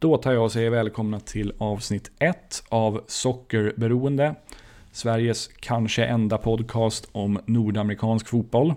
[0.00, 4.34] Då tar jag och säger välkomna till avsnitt 1 av Sockerberoende.
[4.92, 8.74] Sveriges kanske enda podcast om nordamerikansk fotboll.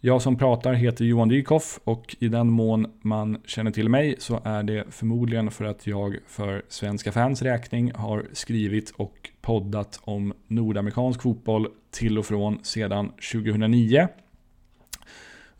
[0.00, 4.40] Jag som pratar heter Johan Dykhoff och i den mån man känner till mig så
[4.44, 10.32] är det förmodligen för att jag för svenska fans räkning har skrivit och poddat om
[10.46, 14.08] nordamerikansk fotboll till och från sedan 2009.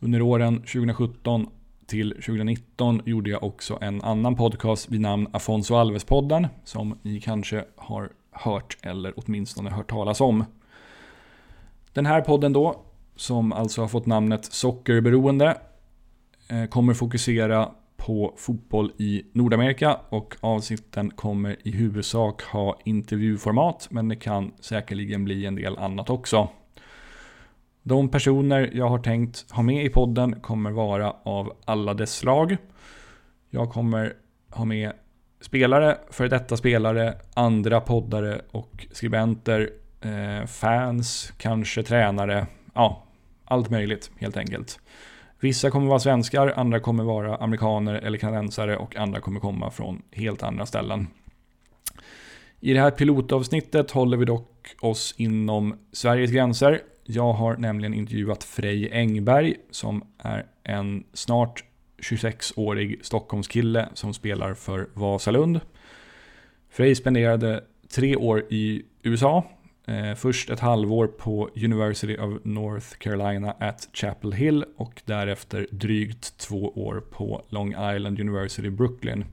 [0.00, 1.46] Under åren 2017
[1.88, 7.64] till 2019 gjorde jag också en annan podcast vid namn Afonso Alves-podden som ni kanske
[7.76, 10.44] har hört eller åtminstone hört talas om.
[11.92, 12.82] Den här podden då,
[13.16, 15.58] som alltså har fått namnet Sockerberoende,
[16.48, 24.08] eh, kommer fokusera på fotboll i Nordamerika och avsikten kommer i huvudsak ha intervjuformat men
[24.08, 26.48] det kan säkerligen bli en del annat också.
[27.88, 32.56] De personer jag har tänkt ha med i podden kommer vara av alla dess slag.
[33.50, 34.16] Jag kommer
[34.50, 34.92] ha med
[35.40, 43.04] spelare, för detta spelare, andra poddare och skribenter, eh, fans, kanske tränare, ja,
[43.44, 44.80] allt möjligt helt enkelt.
[45.40, 50.02] Vissa kommer vara svenskar, andra kommer vara amerikaner eller kanadensare och andra kommer komma från
[50.12, 51.06] helt andra ställen.
[52.60, 56.80] I det här pilotavsnittet håller vi dock oss inom Sveriges gränser.
[57.10, 61.64] Jag har nämligen intervjuat Frej Engberg som är en snart
[61.98, 65.60] 26-årig Stockholmskille som spelar för Vasalund.
[66.70, 67.64] Frej spenderade
[67.94, 69.44] tre år i USA.
[69.86, 76.38] Eh, först ett halvår på University of North Carolina at Chapel Hill och därefter drygt
[76.38, 79.24] två år på Long Island University Brooklyn.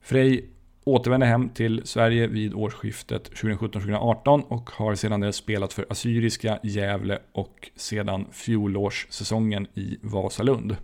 [0.00, 0.50] Frej
[0.84, 7.18] återvände hem till Sverige vid årsskiftet 2017-2018 och har sedan dess spelat för Assyriska, Gävle
[7.32, 10.76] och sedan fjolårssäsongen i Vasalund.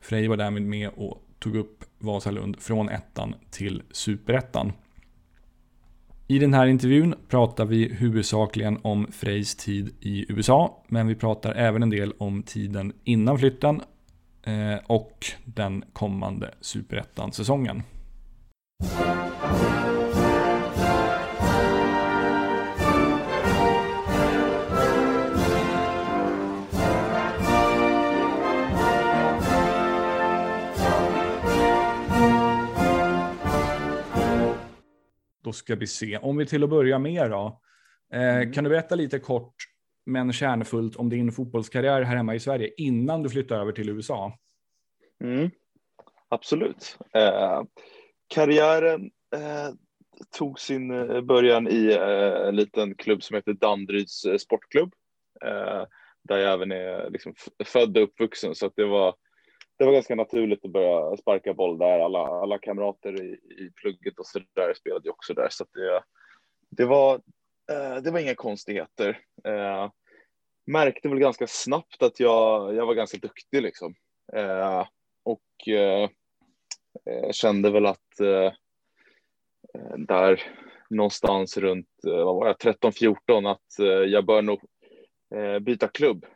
[0.00, 4.72] Frej var därmed med och tog upp Vasalund från ettan till superettan.
[6.28, 11.52] I den här intervjun pratar vi huvudsakligen om Frejs tid i USA, men vi pratar
[11.54, 13.80] även en del om tiden innan flytten
[14.42, 17.82] eh, och den kommande superettan-säsongen.
[35.46, 36.18] Då ska vi se.
[36.18, 37.60] Om vi till att börja med då.
[38.12, 38.52] Eh, mm.
[38.52, 39.54] Kan du berätta lite kort
[40.06, 44.38] men kärnfullt om din fotbollskarriär här hemma i Sverige innan du flyttade över till USA?
[45.24, 45.50] Mm.
[46.28, 46.98] Absolut.
[47.14, 47.62] Eh,
[48.28, 49.70] karriären eh,
[50.38, 54.94] tog sin eh, början i eh, en liten klubb som heter Danderyds eh, sportklubb.
[55.44, 55.84] Eh,
[56.22, 57.34] där jag även är liksom
[57.64, 59.14] född och uppvuxen så att det var
[59.78, 62.00] det var ganska naturligt att börja sparka boll där.
[62.00, 63.32] Alla, alla kamrater i,
[63.64, 66.02] i plugget och så där spelade ju också där så att det,
[66.70, 67.14] det var
[67.72, 69.18] eh, det var inga konstigheter.
[69.44, 69.90] Eh,
[70.66, 73.94] märkte väl ganska snabbt att jag, jag var ganska duktig liksom.
[74.32, 74.86] Eh,
[75.22, 76.10] och eh,
[77.32, 78.52] kände väl att eh,
[79.96, 80.42] där
[80.90, 84.60] någonstans runt vad var jag, 13-14 att jag bör nog
[85.60, 86.26] byta klubb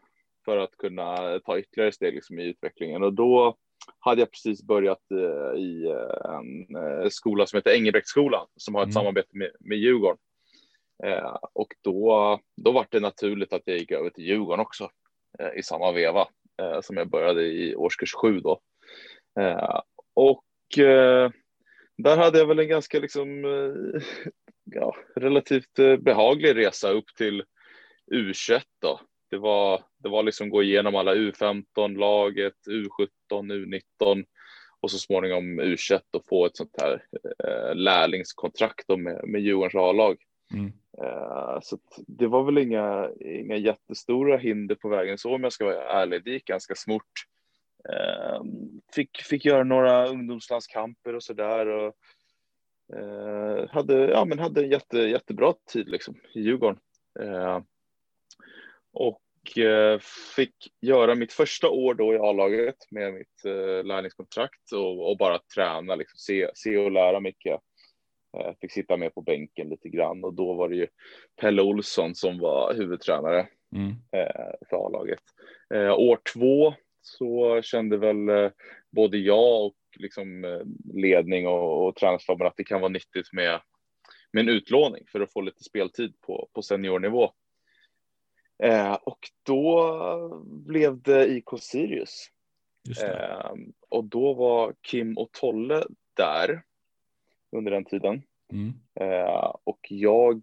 [0.45, 3.03] för att kunna ta ytterligare steg liksom i utvecklingen.
[3.03, 3.57] Och då
[3.99, 8.83] hade jag precis börjat eh, i eh, en eh, skola som heter Engelbrektsskolan som har
[8.83, 8.93] ett mm.
[8.93, 10.19] samarbete med, med Djurgården.
[11.53, 14.91] och då, då var det naturligt att jag gick över till Djurgården också
[15.57, 16.27] i samma veva
[16.83, 18.61] som jag började i årskurs sju då.
[20.15, 20.45] och
[21.97, 23.45] där hade jag väl en ganska liksom,
[24.65, 27.45] ja, relativt behaglig resa upp till
[28.13, 34.25] U21 då det var, det var liksom gå igenom alla U15-laget, U17, U19
[34.81, 37.05] och så småningom U21 och få ett sånt här
[37.45, 40.17] eh, lärlingskontrakt med, med Djurgårdens A-lag.
[40.55, 40.73] Mm.
[41.03, 45.65] Eh, så det var väl inga, inga jättestora hinder på vägen så om jag ska
[45.65, 46.25] vara ärlig.
[46.25, 47.13] Det gick ganska smort.
[47.89, 48.43] Eh,
[48.95, 51.67] fick, fick göra några ungdomslandskamper och så där.
[51.67, 51.95] Och,
[52.97, 56.81] eh, hade, ja, men hade en jätte, jättebra tid liksom, i Djurgården.
[57.21, 57.61] Eh,
[58.93, 59.99] och eh,
[60.37, 65.39] fick göra mitt första år då i A-laget med mitt eh, lärlingskontrakt och, och, bara
[65.55, 67.61] träna, liksom, se, se och lära mycket.
[68.39, 70.87] Eh, fick sitta med på bänken lite grann och då var det ju
[71.41, 73.95] Pelle Olsson som var huvudtränare mm.
[74.71, 75.23] för A-laget.
[75.97, 78.51] År två så kände väl
[78.91, 80.61] både jag och liksom
[80.95, 83.61] ledning och, och tränarstaben att det kan vara nyttigt med,
[84.33, 87.33] med en utlåning för att få lite speltid på, på seniornivå.
[88.63, 92.31] Eh, och då blev det IK Sirius
[92.89, 93.53] Eh,
[93.89, 96.63] och då var Kim och Tolle där
[97.53, 98.23] under den tiden.
[98.53, 98.73] Mm.
[99.01, 100.43] Eh, och jag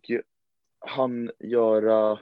[0.79, 2.19] hann göra,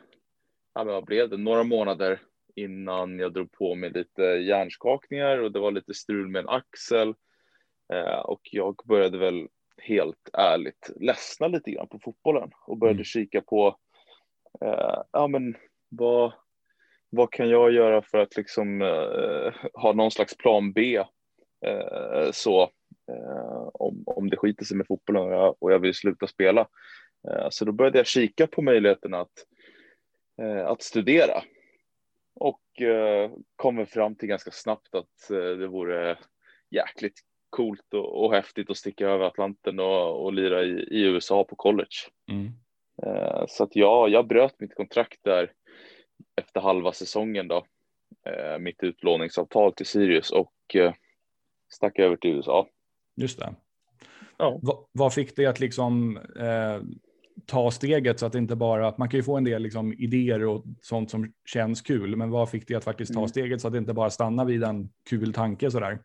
[0.73, 2.21] ja, vad blev det, några månader
[2.55, 7.13] innan jag drog på mig lite hjärnskakningar och det var lite strul med en axel.
[7.93, 9.47] Eh, och jag började väl
[9.77, 13.03] helt ärligt ledsna lite grann på fotbollen och började mm.
[13.03, 13.77] kika på,
[14.61, 15.55] eh, ja men
[15.89, 16.33] vad,
[17.09, 21.03] vad kan jag göra för att liksom eh, ha någon slags plan B
[21.65, 22.61] eh, så
[23.11, 26.67] eh, om, om det skiter sig med fotbollen och jag, och jag vill sluta spela.
[27.29, 29.31] Eh, så då började jag kika på möjligheten att,
[30.65, 31.43] att studera
[33.55, 36.17] kommer fram till ganska snabbt att det vore
[36.71, 37.19] jäkligt
[37.49, 41.55] coolt och, och häftigt att sticka över Atlanten och, och lira i, i USA på
[41.55, 41.95] college.
[42.31, 42.51] Mm.
[43.47, 45.51] Så att ja, jag bröt mitt kontrakt där
[46.35, 47.65] efter halva säsongen då,
[48.25, 50.93] eh, mitt utlåningsavtal till Sirius och eh,
[51.69, 52.67] stack över till USA.
[53.15, 53.55] Just det.
[54.37, 54.59] Ja.
[54.61, 56.81] Va, vad fick dig att liksom eh,
[57.45, 60.45] ta steget så att det inte bara, man kan ju få en del liksom, idéer
[60.45, 63.29] och sånt som känns kul, men vad fick dig att faktiskt ta mm.
[63.29, 65.99] steget så att det inte bara stannar vid en kul tanke sådär?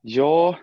[0.00, 0.58] Ja,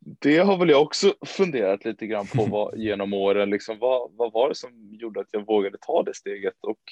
[0.00, 3.50] det har väl jag också funderat lite grann på vad, genom åren.
[3.50, 6.54] Liksom, vad, vad var det som gjorde att jag vågade ta det steget?
[6.60, 6.82] Och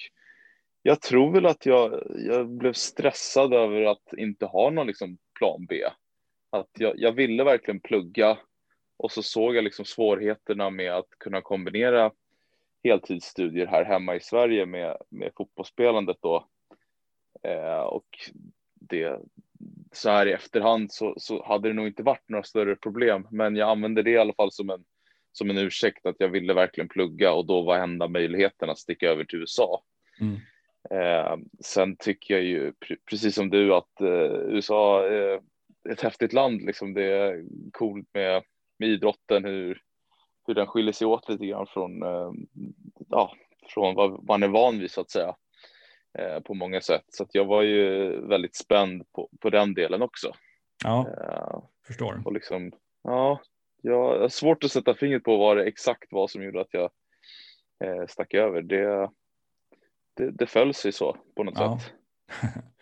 [0.82, 5.66] jag tror väl att jag, jag blev stressad över att inte ha någon liksom plan
[5.68, 5.82] B.
[6.50, 8.38] Att jag, jag ville verkligen plugga
[9.04, 12.12] och så såg jag liksom svårigheterna med att kunna kombinera
[12.84, 16.48] heltidsstudier här hemma i Sverige med, med fotbollsspelandet då.
[17.42, 18.06] Eh, och
[18.74, 19.20] det,
[19.92, 23.56] så här i efterhand så, så hade det nog inte varit några större problem, men
[23.56, 24.84] jag använde det i alla fall som en,
[25.32, 29.10] som en ursäkt att jag ville verkligen plugga och då var enda möjligheten att sticka
[29.10, 29.82] över till USA.
[30.20, 30.36] Mm.
[30.90, 32.72] Eh, sen tycker jag ju
[33.10, 35.40] precis som du att eh, USA är
[35.90, 36.62] ett häftigt land.
[36.62, 36.94] Liksom.
[36.94, 38.42] Det är coolt med,
[38.78, 39.80] med idrotten, hur,
[40.46, 42.32] hur den skiljer sig åt lite grann från, eh,
[43.08, 43.32] ja,
[43.68, 45.36] från vad man är van vid så att säga
[46.18, 47.04] eh, på många sätt.
[47.08, 50.32] Så jag var ju väldigt spänd på, på den delen också.
[50.84, 52.22] Ja, eh, förstår.
[52.24, 52.72] Och liksom,
[53.02, 53.40] ja,
[53.82, 56.90] jag har svårt att sätta fingret på vad det exakt var som gjorde att jag
[57.84, 58.62] eh, stack över.
[58.62, 59.10] Det,
[60.14, 61.78] det, det föll sig så på något ja.
[61.78, 61.94] sätt.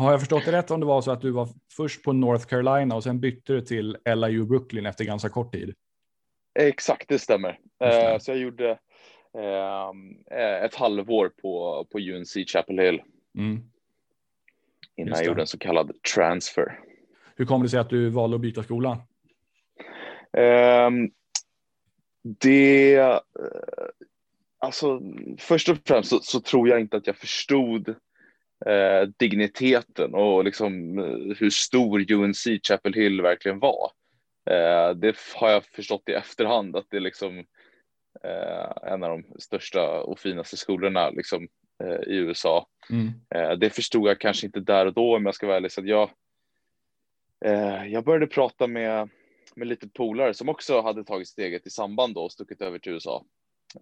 [0.00, 2.46] Har jag förstått det rätt om det var så att du var först på North
[2.46, 5.74] Carolina och sen bytte du till LIU Brooklyn efter ganska kort tid?
[6.58, 7.58] Exakt, det stämmer.
[7.78, 8.12] Det.
[8.12, 8.70] Uh, så jag gjorde
[9.38, 13.02] uh, ett halvår på, på UNC Chapel Hill.
[13.38, 13.62] Mm.
[14.96, 16.80] Innan jag gjorde en så kallad transfer.
[17.36, 18.90] Hur kom det sig att du valde att byta skola?
[20.38, 20.90] Uh,
[22.22, 23.20] det
[24.58, 25.00] alltså
[25.38, 27.94] först och främst så, så, tror jag inte att jag förstod
[28.66, 33.90] eh, digniteten och liksom eh, hur stor UNC Chapel Hill verkligen var.
[34.50, 37.38] Eh, det har jag förstått i efterhand att det är liksom
[38.24, 41.48] eh, en av de största och finaste skolorna liksom,
[41.84, 42.66] eh, i USA.
[42.90, 43.12] Mm.
[43.34, 45.72] Eh, det förstod jag kanske inte där och då om jag ska vara ärlig.
[45.72, 46.10] Så jag,
[47.86, 49.08] jag började prata med,
[49.54, 52.92] med lite polare som också hade tagit steget i samband då och stuckit över till
[52.92, 53.24] USA.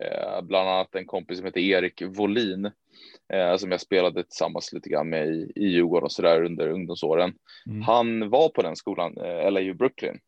[0.00, 2.70] Eh, bland annat en kompis som heter Erik Volin
[3.32, 6.68] eh, som jag spelade tillsammans lite grann med i, i Djurgården och så där under
[6.68, 7.34] ungdomsåren.
[7.66, 7.82] Mm.
[7.82, 10.20] Han var på den skolan, eh, LAU Brooklyn.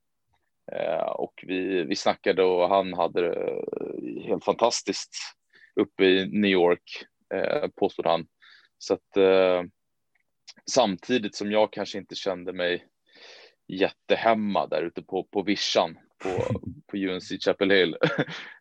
[0.72, 3.62] Eh, och vi, vi snackade och han hade det
[4.22, 5.14] helt fantastiskt
[5.76, 8.26] uppe i New York, eh, påstod han.
[8.78, 9.16] Så att
[10.70, 12.86] samtidigt som jag kanske inte kände mig
[13.68, 17.96] jättehemma där ute på, på vischan på, på UNC Chapel Hill.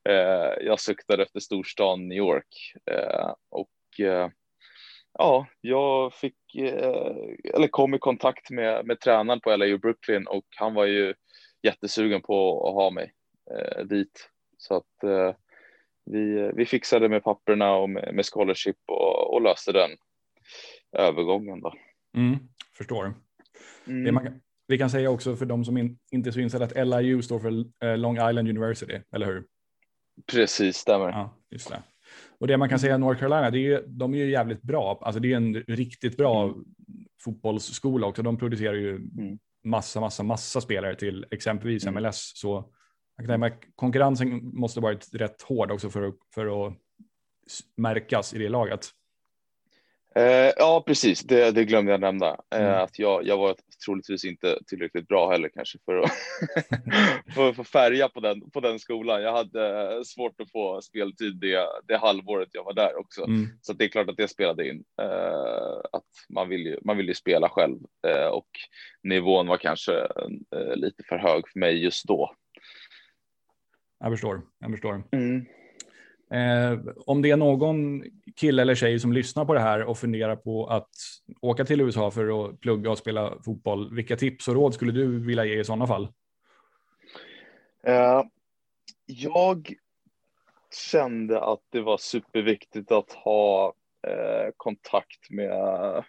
[0.09, 4.29] Eh, jag suktade efter storstan New York eh, och eh,
[5.13, 6.35] ja, jag fick
[7.53, 11.13] eller kom i kontakt med, med tränaren på LAU Brooklyn och han var ju
[11.63, 13.13] jättesugen på att ha mig
[13.85, 14.29] dit.
[14.57, 15.09] Så att
[16.05, 19.89] vi, vi fixade med papperna och med, med scholarship och, och löste den
[20.91, 21.73] övergången då.
[22.17, 22.37] Mm,
[22.77, 23.13] förstår.
[23.87, 24.03] Mm.
[24.03, 26.87] Det man, vi kan säga också för de som in, inte är så insatta att
[26.87, 29.45] LIU står för eh, Long Island University, eller hur?
[30.31, 31.09] Precis, stämmer.
[31.09, 31.83] Ja, just det.
[32.39, 34.99] Och det man kan säga North Carolina, det är, de är ju jävligt bra.
[35.01, 36.65] Alltså det är en riktigt bra mm.
[37.23, 38.21] fotbollsskola också.
[38.21, 39.39] De producerar ju mm.
[39.63, 42.03] massa, massa, massa spelare till exempelvis mm.
[42.03, 42.31] MLS.
[42.35, 42.69] Så
[43.75, 46.73] konkurrensen måste varit rätt hård också för, för att
[47.77, 48.87] märkas i det laget.
[50.15, 51.21] Eh, ja, precis.
[51.21, 52.27] Det, det, glömde jag nämna.
[52.27, 52.83] Eh, Mm.
[52.83, 53.55] Att jag, jag var
[53.85, 56.11] troligtvis inte tillräckligt bra heller kanske för att
[57.35, 59.21] för att få färga på den, på den skolan.
[59.21, 63.23] Jag hade svårt att få speltid det, det halvåret jag var där också.
[63.23, 63.47] Mm.
[63.61, 64.83] Så det är klart att det spelade in.
[65.01, 68.49] Eh, att man vill, ju, man vill ju spela själv eh, och
[69.03, 69.99] nivån var kanske
[70.55, 72.35] eh, lite för hög för mig just då.
[73.99, 74.41] Jag förstår.
[74.59, 75.03] Jag förstår.
[75.11, 75.45] Mm.
[76.33, 78.03] Eh, om det är någon
[78.35, 80.89] kille eller tjej som lyssnar på det här och funderar på att
[81.41, 85.19] åka till USA för att plugga och spela fotboll, vilka tips och råd skulle du
[85.19, 86.07] vilja ge i sådana fall?
[87.83, 88.23] Eh,
[89.05, 89.73] jag
[90.91, 93.73] kände att det var superviktigt att ha
[94.07, 96.03] eh, kontakt med,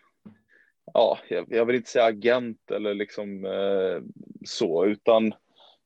[0.94, 4.02] ja, jag, jag vill inte säga agent eller liksom eh,
[4.44, 5.34] så, utan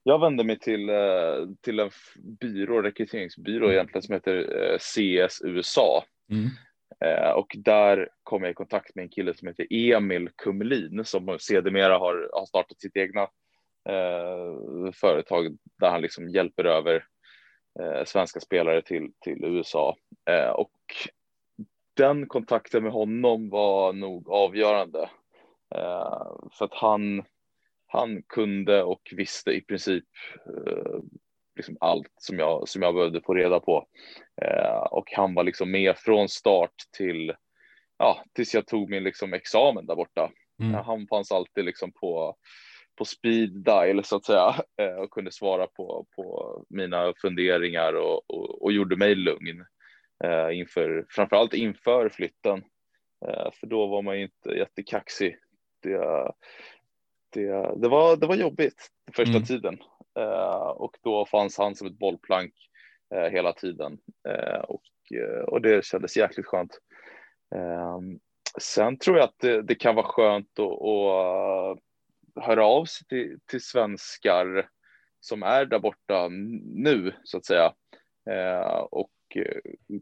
[0.07, 1.91] jag vände mig till, eh, till en
[2.41, 6.05] byrå, rekryteringsbyrå egentligen som heter eh, CS USA.
[6.31, 6.49] Mm.
[7.01, 11.37] Eh, och där kom jag i kontakt med en kille som heter Emil Kumlin som
[11.41, 13.23] sedermera har, har startat sitt egna
[13.89, 17.07] eh, företag där han liksom hjälper över
[17.81, 19.97] eh, svenska spelare till, till USA.
[20.31, 20.81] Eh, och
[21.97, 25.11] den kontakten med honom var nog avgörande.
[26.53, 27.25] För att han,
[27.95, 30.05] han kunde och visste i princip
[30.47, 31.01] eh,
[31.57, 33.87] liksom allt som jag, som jag behövde få reda på.
[34.43, 37.33] Eh, och han var liksom med från start till,
[37.99, 40.33] ja, tills jag tog min liksom examen där borta.
[40.61, 40.75] Mm.
[40.75, 42.37] Eh, Han fanns alltid liksom på,
[42.99, 48.31] på speed dial så att säga eh, och kunde svara på, på mina funderingar och,
[48.31, 49.65] och, och gjorde mig lugn
[50.25, 52.65] eh, inför, framförallt inför flytten.
[53.27, 55.37] Eh, för då var man ju inte jättekaxig.
[55.83, 56.33] Det,
[57.35, 59.45] det, det, var, det var jobbigt första Mm.
[59.45, 59.79] tiden
[60.19, 62.53] eh, och då fanns han som ett bollplank
[63.15, 63.99] eh, hela tiden
[64.29, 64.83] eh, och,
[65.47, 66.79] och det kändes jäkligt skönt.
[67.55, 68.01] Eh,
[68.61, 71.79] sen tror jag att det, det kan vara skönt att, att
[72.45, 74.69] höra av sig till, till svenskar
[75.21, 76.29] som är där borta
[76.75, 77.73] nu så att säga
[78.91, 79.11] och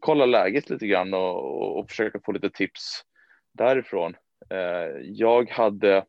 [0.00, 3.02] kolla läget lite grann och, och försöka få lite tips
[3.52, 4.16] därifrån.
[5.02, 6.04] Jag hade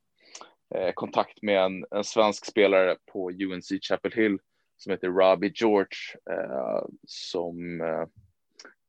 [0.95, 4.39] kontakt med en, en svensk spelare på UNC Chapel Hill
[4.77, 5.97] som heter Robbie George
[6.31, 8.05] eh, som eh,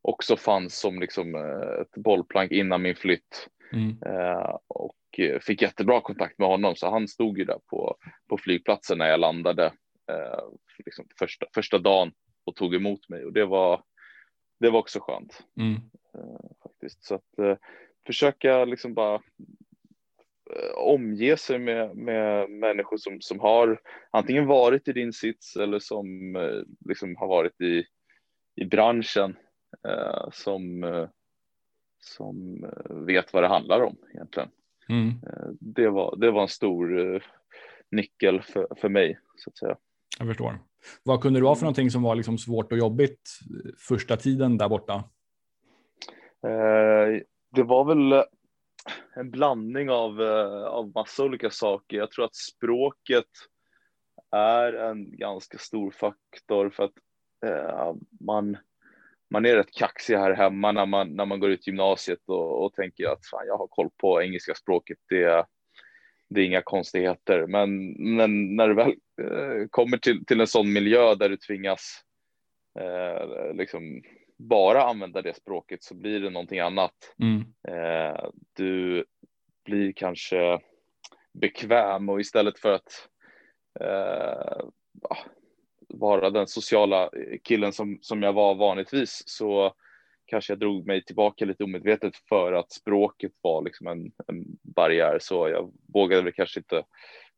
[0.03, 3.97] också fanns som liksom eh, ett bollplank innan min flytt Mm.
[4.07, 7.97] eh, och eh, fick jättebra kontakt med honom så han stod ju där på,
[8.29, 9.65] på flygplatsen när jag landade
[10.11, 10.45] eh,
[10.87, 12.13] liksom första, första dagen
[12.45, 13.83] och tog emot mig och det var
[14.61, 15.81] det var också skönt Mm.
[16.63, 17.57] faktiskt så att eh,
[18.07, 19.21] försöka liksom bara eh,
[20.77, 26.37] omge sig med, med människor som, som har antingen varit i din sits eller som
[26.37, 27.85] eh, liksom har varit i,
[28.57, 29.37] i branschen
[29.89, 31.09] eh, som, eh,
[32.01, 34.49] som eh, vet vad det handlar om egentligen.
[34.89, 35.09] Mm.
[35.09, 37.23] Eh, det, var, det var en stor eh,
[37.91, 39.77] nyckel för, för mig så att säga.
[40.19, 40.59] Jag förstår.
[41.03, 43.39] Vad kunde det vara för någonting som var liksom svårt och jobbigt
[43.89, 44.95] första tiden där borta?
[46.47, 47.21] Eh,
[47.53, 48.25] det var väl
[49.15, 51.97] en blandning av, eh, av massa olika saker.
[51.97, 53.29] Jag tror att språket
[54.31, 56.93] är en ganska stor faktor för att
[57.47, 58.57] eh, man,
[59.31, 62.73] man är rätt kaxig här hemma när man, när man går ut gymnasiet och, och
[62.73, 64.99] tänker att fan, jag har koll på engelska språket.
[65.09, 65.47] Det,
[66.29, 67.47] det är inga konstigheter.
[67.47, 72.01] Men, men när du väl eh, kommer till, till en sån miljö där du tvingas
[72.81, 74.03] eh, liksom
[74.37, 77.15] bara använda det språket så blir det någonting annat.
[77.23, 77.41] Mm.
[77.69, 79.05] Eh, du
[79.65, 80.61] blir kanske
[81.33, 83.09] bekväm och istället för att
[83.81, 84.65] eh,
[85.03, 85.17] ja,
[85.89, 87.11] vara den sociala
[87.43, 89.75] killen som, som jag var vanligtvis så
[90.27, 95.19] kanske jag drog mig tillbaka lite omedvetet för att språket var liksom en, en barriär
[95.21, 96.85] så jag vågade väl kanske inte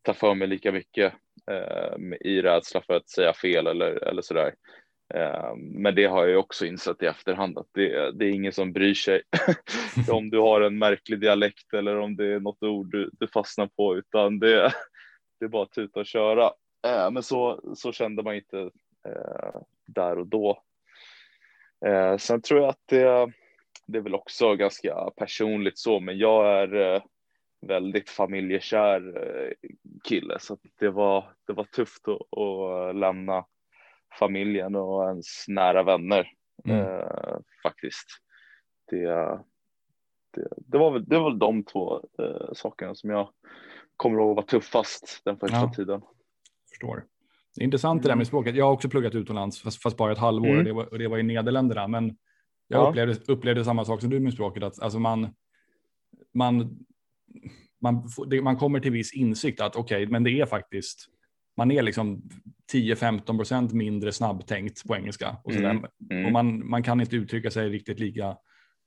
[0.03, 1.12] ta för mig lika mycket
[1.50, 4.55] eh, i rädsla för att säga fel eller, eller sådär.
[5.15, 8.53] Ehm, men det har jag ju också insett i efterhand att det, det är ingen
[8.53, 9.23] som bryr sig
[10.11, 13.67] om du har en märklig dialekt eller om det är något ord du, du fastnar
[13.67, 14.73] på utan det,
[15.41, 16.51] det är bara att tuta och köra.
[16.87, 18.59] Ehm, men så, så kände man inte
[19.09, 20.63] eh, där och då.
[21.87, 23.33] Ehm, sen tror jag att det,
[23.87, 27.03] det är väl också ganska personligt så, men jag är eh,
[27.67, 29.53] väldigt familjekär eh,
[30.05, 33.45] kille så att det var, det var tufft att, att lämna
[34.18, 36.32] familjen och ens nära vänner
[36.64, 36.80] Mm.
[36.80, 38.06] eh, faktiskt.
[38.90, 39.06] Det,
[40.35, 43.28] det, det, var väl, det var väl de två eh, sakerna som jag
[43.96, 45.73] kommer ihåg var tuffast den första Ja.
[45.76, 46.02] tiden.
[46.70, 47.04] Förstår.
[47.54, 48.56] Det är intressant det där med språket.
[48.56, 50.58] Jag har också pluggat utomlands, fast, fast bara ett halvår Mm.
[50.58, 51.88] och, det var, och det var i Nederländerna.
[51.88, 52.16] Men
[52.68, 52.88] jag Ja.
[52.88, 55.28] upplevde, upplevde samma sak som du med språket, att alltså man,
[56.35, 56.87] man,
[57.80, 58.08] man,
[58.42, 61.08] man kommer till viss insikt att okej, okay, men det är faktiskt,
[61.57, 62.23] man är liksom
[62.73, 65.37] 10-15 procent mindre snabbtänkt på engelska.
[65.45, 65.85] Och, mm.
[66.11, 66.27] Mm.
[66.27, 68.37] och man, man kan inte uttrycka sig riktigt lika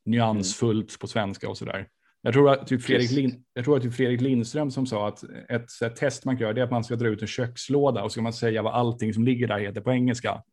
[0.05, 0.99] nyansfullt mm.
[0.99, 1.87] på svenska och sådär.
[2.21, 5.23] Jag tror att typ Fredrik, Lind, jag tror att typ Fredrik Lindström som sa att
[5.49, 8.11] ett, ett test man kan göra är att man ska dra ut en kökslåda och
[8.11, 10.43] ska man säga vad allting som ligger där heter på engelska.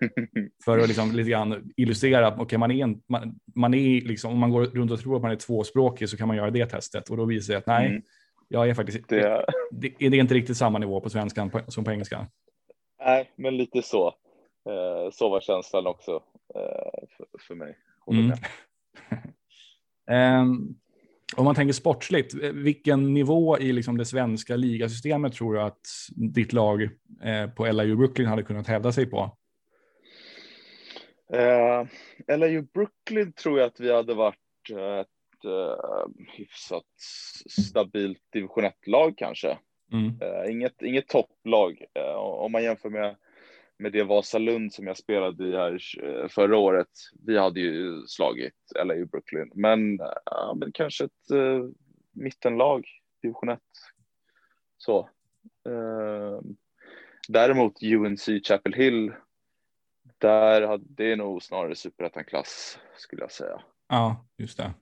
[0.64, 4.32] För att liksom lite grann illustrera att okay, man är, en, man, man är liksom,
[4.32, 6.66] om man går runt och tror att man är tvåspråkig så kan man göra det
[6.66, 8.02] testet och då visar det att nej, mm.
[8.52, 9.44] Jag är faktiskt, det...
[9.70, 12.26] Det, det är inte riktigt samma nivå på svenskan som på engelska.
[13.04, 14.06] Nej, men lite så.
[14.68, 16.22] Eh, så var känslan också
[16.54, 17.78] eh, för, för mig.
[18.10, 18.32] Mm.
[20.40, 20.74] um,
[21.36, 26.52] om man tänker sportsligt, vilken nivå i liksom det svenska ligasystemet tror du att ditt
[26.52, 26.82] lag
[27.22, 29.36] eh, på LAU Brooklyn hade kunnat hävda sig på?
[31.32, 31.86] Eh,
[32.38, 34.36] LAU Brooklyn tror jag att vi hade varit
[35.42, 36.06] ett eh,
[36.36, 36.84] hyfsat
[37.48, 39.58] stabilt division 1-lag kanske.
[39.92, 40.18] Mm.
[40.20, 43.16] Eh, inget, inget topplag eh, om man jämför med
[43.82, 46.88] med det Vasalund som jag spelade i här eh, förra året.
[47.26, 51.68] Vi hade ju slagit LA Brooklyn, men, ja, men kanske ett uh,
[52.12, 52.86] mittenlag,
[53.22, 53.60] division 1.
[54.76, 55.08] Så.
[55.68, 56.40] Uh,
[57.28, 59.12] däremot UNC Chapel Hill,
[60.18, 63.62] där hade det nog snarare superettan-klass skulle jag säga.
[63.88, 64.74] Ja, just det.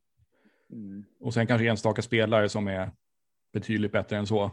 [0.72, 1.04] Mm.
[1.20, 2.90] Och sen kanske enstaka spelare som är
[3.52, 4.50] betydligt bättre än så.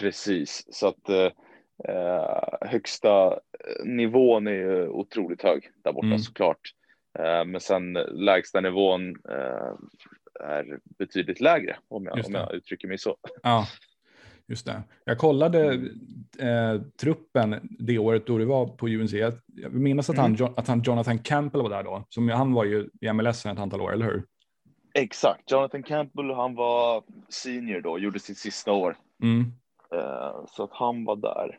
[0.00, 1.10] Precis, så att
[1.84, 3.38] Eh, högsta
[3.84, 6.18] nivån är ju otroligt hög där borta mm.
[6.18, 6.60] såklart.
[7.18, 9.72] Eh, men sen lägsta nivån eh,
[10.40, 13.16] är betydligt lägre om jag, om jag uttrycker mig så.
[13.42, 13.66] Ja,
[14.46, 14.82] just det.
[15.04, 15.88] Jag kollade mm.
[16.38, 19.12] eh, truppen det året då det var på UNC.
[19.46, 20.36] Jag minns att, mm.
[20.40, 22.06] han, att han Jonathan Campbell var där då.
[22.08, 24.24] Som, han var ju i MLS ett antal år, eller hur?
[25.02, 25.50] Exakt.
[25.50, 28.96] Jonathan Campbell, han var senior då, gjorde sitt sista år.
[29.22, 29.52] Mm.
[29.94, 31.58] Eh, så att han var där.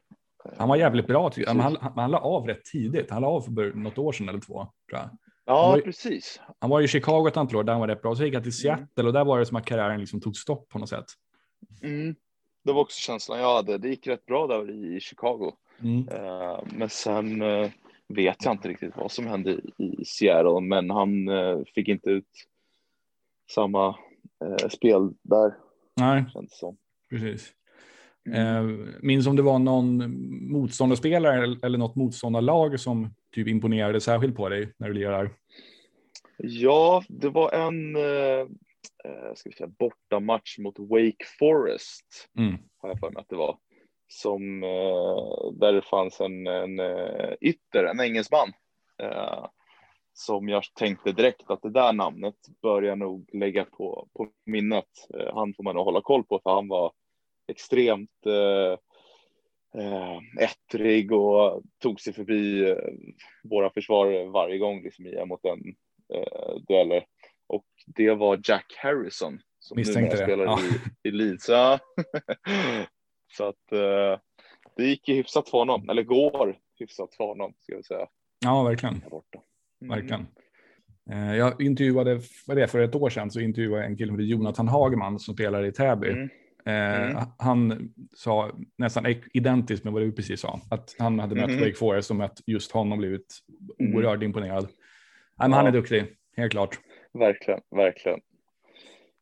[0.57, 1.55] Han var jävligt bra tycker jag.
[1.55, 3.11] Men han, han, la av rätt tidigt.
[3.11, 4.67] Han la av för något år sedan eller två.
[4.89, 5.09] Tror jag.
[5.45, 6.41] Ja, var, precis.
[6.59, 8.15] Han var i Chicago ett antal år där han var rätt bra.
[8.15, 8.77] Så gick han till mm.
[8.77, 9.07] Seattle mm.
[9.07, 11.05] och där var det som att karriären liksom tog stopp på något sätt.
[11.83, 12.15] Mm.
[12.63, 13.77] Det var också känslan jag hade.
[13.77, 15.53] Det gick rätt bra där i Chicago.
[15.81, 16.09] Mm.
[16.09, 17.69] Uh, men sen uh,
[18.07, 22.25] vet jag inte riktigt vad som hände i Seattle, men han uh, fick inte ut
[23.51, 23.95] samma
[24.69, 25.53] spel där.
[25.95, 26.25] Nej,
[27.09, 27.53] precis.
[28.35, 28.63] Eh,
[29.01, 30.13] minns om det var någon
[30.51, 35.31] motståndarspelare eller något motståndarlag som typ imponerade särskilt på dig när du lirar?
[36.37, 38.47] Ja, det var en eh,
[39.03, 42.57] eh, ska vi säga, bortamatch mot Wake Forest, mm.
[42.77, 43.57] har jag för mig att det var,
[44.07, 48.53] som, eh, där det fanns en, en uh, ytter, en engelsman,
[49.03, 49.45] uh,
[50.19, 55.07] som jag tänkte direkt att det där namnet börjar nog lägga på, på minnet.
[55.15, 56.91] Uh, han får man nog hålla koll på, för han var
[57.49, 58.77] extremt eh,
[59.81, 62.77] eh, ettrig och tog sig förbi eh,
[63.43, 65.75] våra försvar varje gång liksom, i mot en
[66.13, 67.05] eh, dueller.
[67.47, 70.59] Och det var Jack Harrison som Misstänkte numera spelar ja.
[71.03, 71.49] i, i Leeds.
[71.49, 71.79] Ja.
[73.37, 74.19] Så att eh,
[74.75, 78.07] det gick ju hyfsat för honom, eller går hyfsat för honom ska jag säga.
[78.39, 78.95] Ja, verkligen.
[78.95, 79.09] Mm.
[79.79, 80.27] Verkligen.
[81.11, 84.19] Eh, jag intervjuade, vad det för ett år sedan så intervjuade jag en kille som
[84.19, 86.09] heter Jonathan Hagman som spelar i Täby.
[86.09, 86.29] Mm.
[86.65, 87.23] Eh, mm.
[87.37, 91.59] Han sa nästan identiskt med vad du precis sa, att han hade mött mm.
[91.59, 93.39] Wake Forest och mött just honom blivit
[93.79, 93.95] mm.
[93.95, 94.63] oerhört imponerad.
[94.63, 94.71] Nej,
[95.37, 95.57] men ja.
[95.57, 96.05] Han är duktig,
[96.37, 96.79] helt klart.
[97.13, 98.19] Verkligen, verkligen.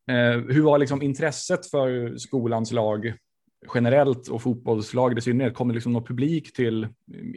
[0.09, 3.13] Eh, hur var liksom intresset för skolans lag
[3.73, 5.53] generellt och fotbollslag i synnerhet?
[5.53, 6.87] Kom det liksom någon publik till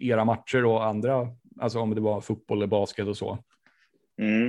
[0.01, 1.29] era matcher och andra,
[1.61, 3.39] alltså om det var fotboll eller basket och så?
[4.19, 4.47] Mm.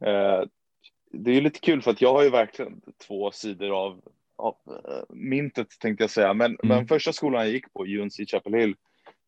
[0.00, 0.42] Eh,
[1.12, 4.02] det är lite kul för att jag har ju verkligen två sidor av
[4.40, 6.34] av eh, myntet tänkte jag säga.
[6.34, 6.58] Men, mm.
[6.76, 8.74] men första skolan jag gick på, UNC Chapel Hill,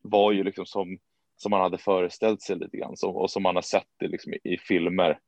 [0.01, 0.97] var ju liksom som,
[1.35, 4.33] som man hade föreställt sig lite grann som, och som man har sett det liksom
[4.33, 5.19] i, i filmer.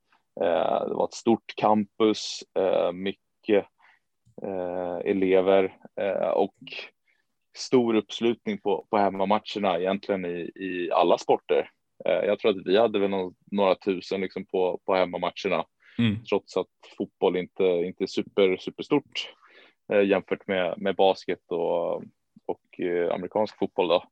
[0.41, 3.65] Eh, det var ett stort campus, eh, mycket
[4.41, 6.55] eh, elever eh, och
[7.55, 11.69] stor uppslutning på, på hemmamatcherna egentligen i, i alla sporter.
[12.05, 15.65] Eh, jag tror att vi hade väl någon, några tusen liksom på, på hemmamatcherna.
[15.97, 16.23] Mm.
[16.23, 19.33] Trots att fotboll inte, inte är super, superstort
[19.93, 21.95] eh, jämfört med, med basket och,
[22.45, 23.87] och eh, amerikansk fotboll.
[23.87, 24.03] Då.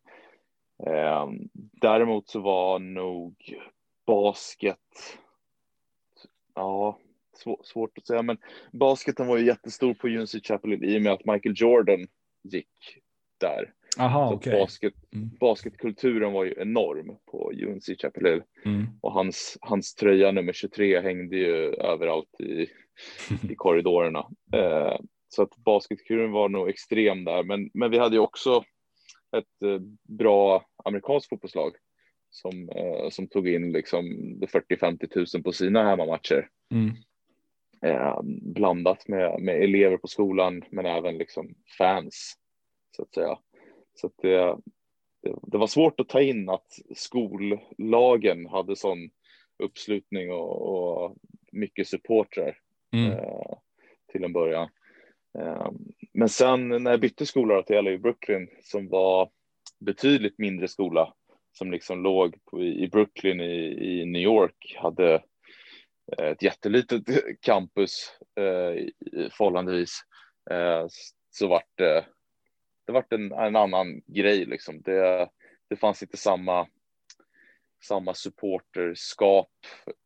[0.87, 1.27] Eh,
[1.81, 3.35] däremot så var nog
[4.05, 5.17] basket,
[6.55, 6.99] ja,
[7.37, 8.37] svår, svårt att säga, men
[8.71, 12.07] basketen var ju jättestor på UNC Chapel i och med att Michael Jordan
[12.43, 13.02] gick
[13.43, 13.73] där.
[13.99, 14.53] Aha, så okay.
[14.53, 15.29] basket, mm.
[15.39, 18.87] Basketkulturen var ju enorm på UNC Chapel Hill mm.
[19.01, 22.67] och hans, hans tröja nummer 23 hängde ju överallt i,
[23.51, 24.27] i korridorerna.
[24.53, 24.97] Eh,
[25.29, 28.63] så att basketkuren var nog extrem där, men, men vi hade ju också
[29.37, 29.79] ett eh,
[30.17, 31.75] bra amerikanskt fotbollslag
[32.29, 34.05] som, eh, som tog in liksom
[34.41, 36.49] 40-50 000 på sina hemmamatcher.
[36.71, 36.91] Mm.
[37.81, 42.37] Eh, blandat med, med elever på skolan, men även liksom fans
[42.95, 43.37] så att säga.
[43.95, 44.57] Så att det,
[45.41, 49.09] det, var svårt att ta in att skollagen hade sån
[49.63, 51.15] uppslutning och, och
[51.51, 52.57] mycket supportrar
[52.93, 53.11] mm.
[53.11, 53.57] eh,
[54.11, 54.69] till en början.
[55.37, 55.71] Eh,
[56.13, 59.29] men sen när jag bytte skola till LA Brooklyn som var
[59.79, 61.13] betydligt mindre skola
[61.57, 65.13] som liksom låg på, i Brooklyn i, i New York hade
[66.17, 67.03] eh, ett jättelitet
[67.41, 68.87] campus eh,
[69.31, 70.01] förhållandevis
[70.51, 70.85] eh,
[71.29, 72.05] så vart det,
[72.85, 74.81] det vart en, en annan grej liksom.
[74.81, 75.29] Det,
[75.67, 76.67] det fanns inte samma,
[77.83, 79.51] samma supporterskap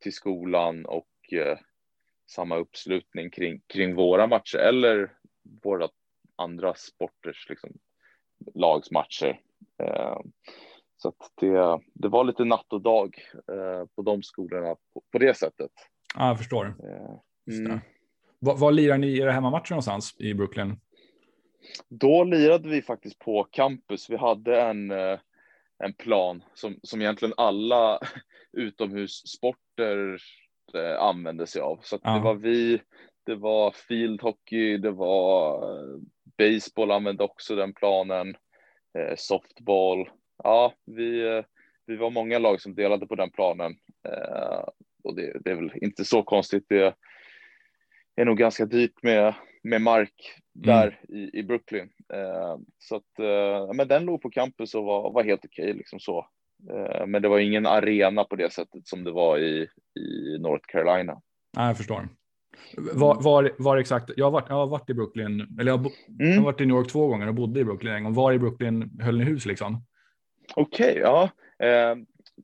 [0.04, 1.58] till skolan och eh,
[2.28, 5.12] samma uppslutning kring, kring våra matcher eller
[5.64, 5.90] våra
[6.36, 7.70] andra sporters liksom,
[8.54, 9.42] lagsmatcher.
[9.84, 10.20] Eh,
[10.98, 13.16] så att det, det var lite natt och dag
[13.52, 15.72] eh, på de skolorna på, på det sättet.
[16.16, 16.66] Ja, jag förstår.
[16.66, 17.80] Eh, mm.
[18.40, 20.80] Var, var lirar ni era hemmamatcher någonstans i Brooklyn?
[21.90, 24.10] Då lirade vi faktiskt på campus.
[24.10, 25.20] Vi hade en, eh,
[25.84, 28.00] en plan som, som egentligen alla
[28.54, 30.18] utomhussporter
[30.74, 31.80] eh, använde sig av.
[31.84, 32.14] Så ja.
[32.14, 32.82] det var vi,
[33.26, 36.00] det var field hockey, det var eh,
[36.38, 38.36] baseball använde också den planen,
[39.18, 40.10] softball.
[40.44, 41.44] Ja, vi,
[41.86, 43.76] vi var många lag som delade på den planen
[45.04, 46.66] och det, det är väl inte så konstigt.
[46.70, 46.96] Det
[48.16, 51.22] är nog ganska dyrt med, med mark där mm.
[51.22, 51.90] i, i Brooklyn.
[52.14, 55.74] Eh, så att, eh, men den låg på campus och var, var helt okej okay,
[55.74, 56.28] liksom så.
[56.72, 59.68] Eh, men det var ingen arena på det sättet som det var i,
[60.00, 61.22] i North Carolina.
[61.58, 62.10] Nej, jag förstår.
[62.78, 65.92] Var, var, var exakt, jag har, varit, jag har varit i Brooklyn, eller jag har,
[66.20, 66.30] mm.
[66.30, 68.14] jag har varit i New York två gånger och bodde i Brooklyn en gång.
[68.14, 69.86] Var i Brooklyn höll ni hus liksom?
[70.56, 71.30] Okej, okay, ja.
[71.66, 71.96] Eh,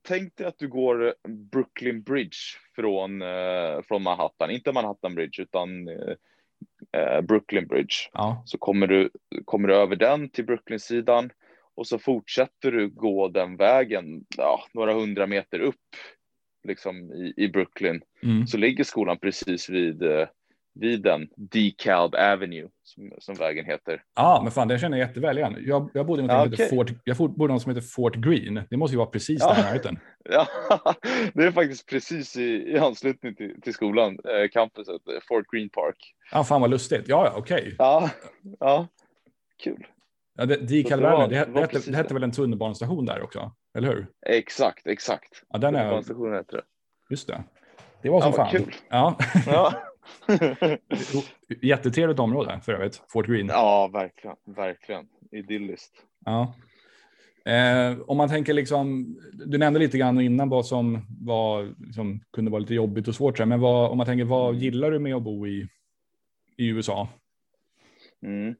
[0.07, 1.15] tänk dig att du går
[1.51, 2.37] Brooklyn Bridge
[2.75, 5.69] från, eh, från Manhattan, inte Manhattan Bridge utan
[6.91, 7.95] eh, Brooklyn Bridge.
[8.13, 8.43] Ja.
[8.45, 9.09] Så kommer du,
[9.45, 11.29] kommer du över den till Brooklyn-sidan
[11.75, 15.95] och så fortsätter du gå den vägen ja, några hundra meter upp
[16.67, 18.01] liksom i, i Brooklyn.
[18.23, 18.47] Mm.
[18.47, 20.27] Så ligger skolan precis vid eh,
[20.75, 24.03] vid den DeKalb Avenue som, som vägen heter.
[24.15, 25.57] Ja, men fan, det känner jag jätteväl igen.
[25.59, 26.69] Jag, jag bodde i något ja, okay.
[26.69, 28.61] Fort, jag bodde något som heter Fort Green.
[28.69, 29.53] Det måste ju vara precis ja.
[29.53, 29.99] där i närheten.
[30.29, 30.47] Ja,
[31.33, 35.69] det är faktiskt precis i, i anslutning till, till skolan, eh, campuset, eh, Fort Green
[35.69, 35.95] Park.
[36.31, 37.07] Ja, fan vad lustigt.
[37.07, 37.61] Ja, ja, okej.
[37.61, 37.75] Okay.
[37.77, 38.09] Ja,
[38.59, 38.87] ja,
[39.63, 39.87] kul.
[40.37, 43.51] Ja, det, DeKalb Avenue, det, det, det, hette, det hette väl en tunnelbanestation där också,
[43.77, 44.07] eller hur?
[44.25, 45.43] Exakt, exakt.
[45.49, 45.79] Ja, den är...
[45.79, 46.63] Tunnelbanestationen heter det.
[47.09, 47.43] Just det.
[48.01, 48.51] Det var som ja, fan.
[48.51, 48.75] Kul.
[48.89, 49.17] Ja.
[49.47, 49.73] ja.
[51.61, 53.47] Jättetrevligt område för övrigt, Fort Green.
[53.47, 55.93] Ja, verkligen, verkligen idylliskt.
[56.25, 56.53] Ja.
[57.45, 62.51] Eh, om man tänker liksom, du nämnde lite grann innan vad som var, liksom, kunde
[62.51, 64.61] vara lite jobbigt och svårt, men vad, om man tänker vad mm.
[64.61, 65.67] gillar du med att bo i,
[66.57, 67.07] i USA?
[68.25, 68.55] Mm.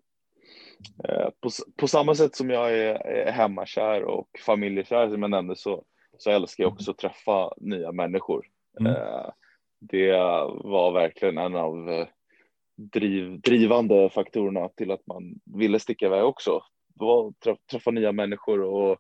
[1.03, 5.55] Eh, på, på, samma sätt som jag är, är hemmakär och familjekär som jag nämnde
[5.55, 5.83] så,
[6.17, 8.45] så älskar jag också att träffa nya människor.
[8.79, 8.91] Mm.
[8.91, 9.29] Eh,
[9.89, 10.11] det
[10.63, 12.07] var verkligen en av eh,
[12.75, 16.63] driv, drivande faktorerna till att man ville sticka iväg också.
[16.93, 17.33] Var
[17.71, 18.97] träffa nya människor och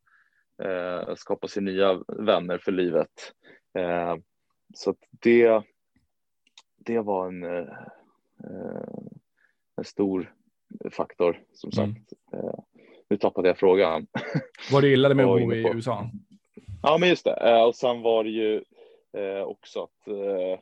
[0.65, 3.33] eh, skapa sig nya vänner för livet.
[3.77, 4.15] Eh,
[4.73, 5.61] så det,
[6.77, 7.67] det var en, eh,
[8.43, 9.03] eh,
[9.77, 10.33] en stor
[10.91, 11.95] faktor som mm.
[11.95, 12.13] sagt.
[12.33, 12.55] Mm.
[13.09, 14.07] nu tappade jag frågan.
[14.71, 16.09] Vad du gillade med att bo i USA?
[16.83, 17.63] Ja, men just det.
[17.63, 18.63] Och sen var det ju
[19.45, 20.59] också att Eh,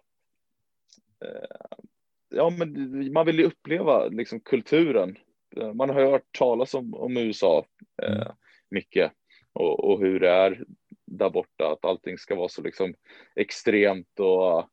[2.30, 5.18] ja, men man vill ju uppleva liksom kulturen.
[5.58, 7.66] Eh, man har hört talas om, om USA
[8.04, 8.34] eh, mm.
[8.70, 9.12] mycket
[9.54, 10.66] och, och, hur det är
[11.06, 12.94] där borta, att allting ska vara så liksom
[13.36, 14.70] extremt och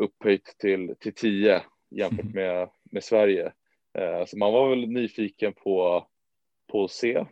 [0.00, 2.34] upphöjt till, till tio jämfört mm.
[2.34, 3.52] med, med Sverige.
[3.98, 6.06] Eh, så man var väl nyfiken på,
[6.72, 7.24] på att se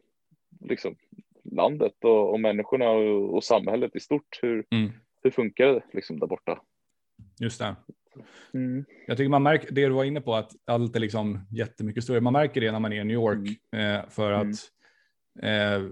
[0.60, 0.96] liksom,
[1.44, 4.38] landet och, och människorna och, och, samhället i stort.
[4.42, 4.92] Hur, mm.
[5.22, 6.62] hur funkar det liksom där borta?
[7.40, 7.76] Just det.
[8.54, 8.84] Mm.
[9.06, 12.20] Jag tycker man märker det du var inne på att allt är liksom jättemycket större.
[12.20, 13.96] Man märker det när man är i New York mm.
[13.96, 14.56] eh, för att
[15.42, 15.82] mm.
[15.82, 15.90] eh,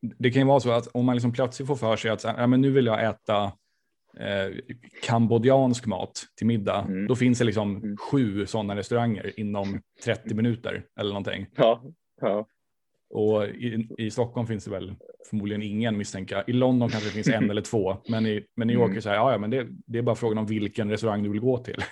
[0.00, 2.46] det kan ju vara så att om man liksom plötsligt får för sig att ja,
[2.46, 3.44] men nu vill jag äta
[4.18, 4.56] eh,
[5.02, 7.06] kambodjansk mat till middag, mm.
[7.06, 7.96] då finns det liksom mm.
[7.96, 11.46] sju sådana restauranger inom 30 minuter eller någonting.
[11.56, 11.82] Ja,
[12.20, 12.46] ja.
[13.10, 14.94] Och i, i, Stockholm finns det väl
[15.30, 16.44] förmodligen ingen misstänka.
[16.46, 18.94] I London kanske det finns en eller två, men i, men i New York är
[18.94, 21.28] det så här, ja, ja men det, det, är bara frågan om vilken restaurang du
[21.28, 21.76] vill gå till.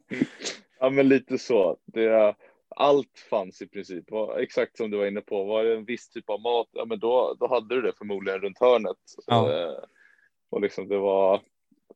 [0.80, 1.76] ja, men lite så.
[1.84, 2.34] Det,
[2.76, 4.04] allt fanns i princip,
[4.38, 5.44] exakt som du var inne på.
[5.44, 8.40] Var det en viss typ av mat, ja, men då, då hade du det förmodligen
[8.40, 8.96] runt hörnet.
[9.26, 9.52] Ja.
[9.52, 9.78] Eh,
[10.50, 11.40] och liksom det var,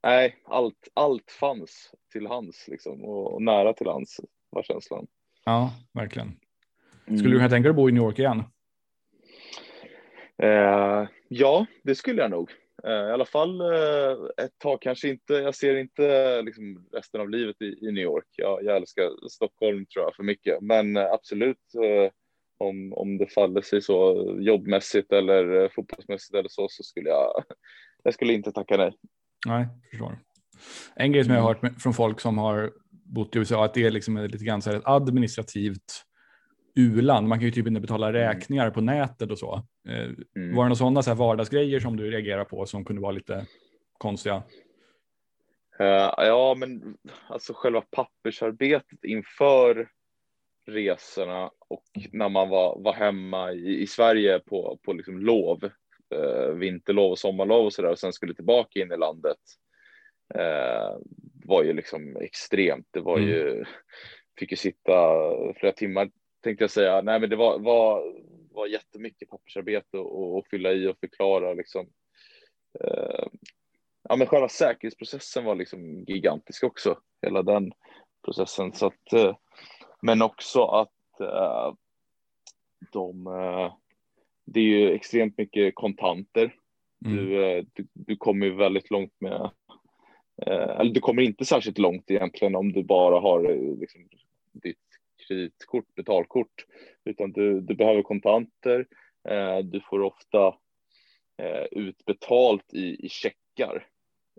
[0.03, 5.07] nej, allt, allt fanns till hands liksom och, och nära till hands var känslan.
[5.45, 6.37] Ja, verkligen.
[7.09, 7.31] Skulle mm.
[7.31, 8.45] du kunna tänka dig att bo i New York igen?
[10.43, 12.51] Eh, ja, det skulle jag nog.
[12.85, 15.33] Eh, I alla fall eh, ett tag, kanske inte.
[15.33, 18.27] Jag ser inte liksom, resten av livet i, i New York.
[18.37, 22.11] Jag, jag, älskar Stockholm tror jag för mycket, men eh, absolut eh,
[22.59, 27.45] om, om det faller sig så jobbmässigt eller eh, fotbollsmässigt eller så, så skulle jag.
[28.03, 28.97] Jag skulle inte tacka nej.
[29.47, 30.19] Nej, förstår.
[30.97, 31.73] En grej som jag har mm.
[31.73, 34.71] hört från folk som har bott i USA att det är liksom lite grann så
[34.71, 36.05] här ett administrativt
[36.79, 37.29] u-land.
[37.29, 38.21] Man kan ju typ inte betala mm.
[38.21, 39.63] räkningar på nätet och så.
[39.89, 40.17] Eh, mm.
[40.35, 43.47] Var det några sådana så här vardagsgrejer som du reagerar på som kunde vara lite
[43.99, 44.43] konstiga?
[45.81, 46.97] Uh, ja, men
[47.29, 49.89] alltså själva pappersarbetet inför
[50.67, 55.65] resorna och när man var, var hemma i, i Sverige på, på liksom lov,
[56.15, 59.39] uh, vinterlov och sommarlov och så där och sen skulle tillbaka in i landet
[60.35, 60.99] uh,
[61.45, 62.87] var ju liksom extremt.
[62.91, 63.29] Det var mm.
[63.29, 63.65] ju,
[64.39, 64.95] fick ju sitta
[65.57, 66.11] flera timmar
[66.41, 67.03] tänkte jag säga.
[67.03, 68.15] Nej, men det var, var,
[68.51, 71.87] var jättemycket pappersarbete och, och fylla i och förklara liksom.
[72.81, 73.27] Eh,
[74.09, 77.73] ja, men själva säkerhetsprocessen var liksom gigantisk också, hela den
[78.25, 78.73] processen.
[78.73, 79.37] Så att, eh,
[80.03, 81.75] men också att eh,
[82.93, 83.75] de, eh,
[84.47, 86.55] det är ju extremt mycket kontanter.
[87.05, 87.17] Mm.
[87.17, 89.51] Du, eh, du, du kommer ju väldigt långt med,
[90.47, 93.41] eh, eller du kommer inte särskilt långt egentligen om du bara har
[93.81, 94.09] liksom,
[94.53, 94.88] ditt
[95.29, 96.67] kreditkort, betalkort,
[97.05, 98.87] utan du, du behöver kontanter.
[99.29, 100.47] Eh, du får ofta
[101.43, 103.87] eh, utbetalt i, i checkar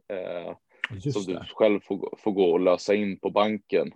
[0.07, 0.55] eh,
[1.11, 3.91] som du själv får, får gå och lösa in på banken.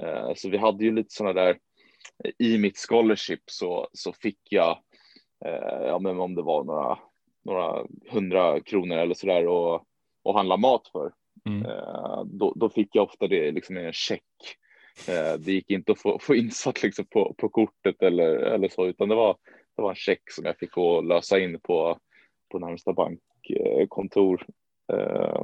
[0.00, 1.58] Eh, så vi hade ju lite sådana där,
[2.38, 4.78] i mitt scholarship så, så fick jag,
[5.44, 6.98] eh, ja men om det var några,
[7.44, 9.86] några hundra kronor eller sådär och,
[10.22, 11.12] och handla mat för.
[11.46, 11.64] Mm.
[11.64, 14.22] Eh, då, då, fick jag ofta det liksom i en check
[15.38, 19.08] det gick inte att få, få insatt liksom på, på kortet eller, eller så, utan
[19.08, 19.36] det var,
[19.76, 21.98] det var en check som jag fick gå och lösa in på,
[22.52, 24.46] på närmsta bankkontor.
[24.92, 25.42] Eh,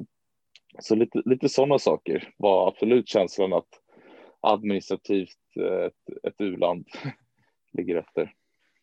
[0.78, 3.68] så lite, lite sådana saker var absolut känslan att
[4.40, 6.86] administrativt ett, ett u-land
[7.72, 8.32] ligger efter.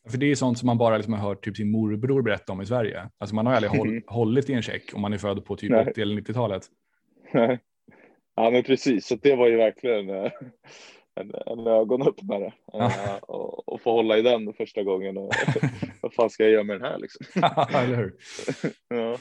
[0.09, 2.61] För det är sånt som man bara liksom har hört typ sin morbror berätta om
[2.61, 3.09] i Sverige.
[3.17, 5.87] Alltså man har aldrig håll, hållit i en check om man är född på typ
[5.89, 6.63] 80 eller 90-talet.
[7.33, 7.59] Nej.
[8.37, 9.07] Ja, men precis.
[9.07, 10.31] Så det var ju verkligen eh,
[11.15, 12.85] en, en ögonöppnare ja.
[12.85, 15.17] Eh, och, och få hålla i den första gången.
[15.17, 15.33] Och,
[16.01, 17.25] vad fan ska jag göra med den här liksom?
[17.75, 18.15] eller hur?
[18.89, 19.17] ja.